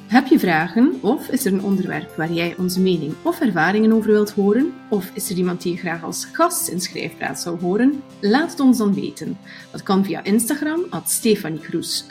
Heb 0.08 0.26
je 0.26 0.38
vragen 0.38 0.98
of 1.02 1.28
is 1.28 1.44
er 1.44 1.52
een 1.52 1.62
onderwerp 1.62 2.16
waar 2.16 2.32
jij 2.32 2.54
onze 2.58 2.80
mening 2.80 3.14
of 3.22 3.40
ervaringen 3.40 3.92
over 3.92 4.10
wilt 4.10 4.30
horen? 4.30 4.72
Of 4.90 5.10
is 5.14 5.30
er 5.30 5.36
iemand 5.36 5.62
die 5.62 5.72
je 5.72 5.78
graag 5.78 6.02
als 6.02 6.24
gast 6.32 6.68
in 6.68 6.80
Schrijfpraat 6.80 7.40
zou 7.40 7.60
horen? 7.60 8.02
Laat 8.20 8.50
het 8.50 8.60
ons 8.60 8.78
dan 8.78 8.94
weten. 8.94 9.38
Dat 9.70 9.82
kan 9.82 10.04
via 10.04 10.24
Instagram, 10.24 10.86
at 10.90 11.10
Stefanie 11.10 11.60
Kroes 11.60 12.06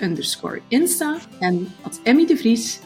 Insta 0.68 1.18
en 1.40 1.68
at 1.82 2.00
Emmy 2.04 2.26
de 2.26 2.38
Vries 2.38 2.80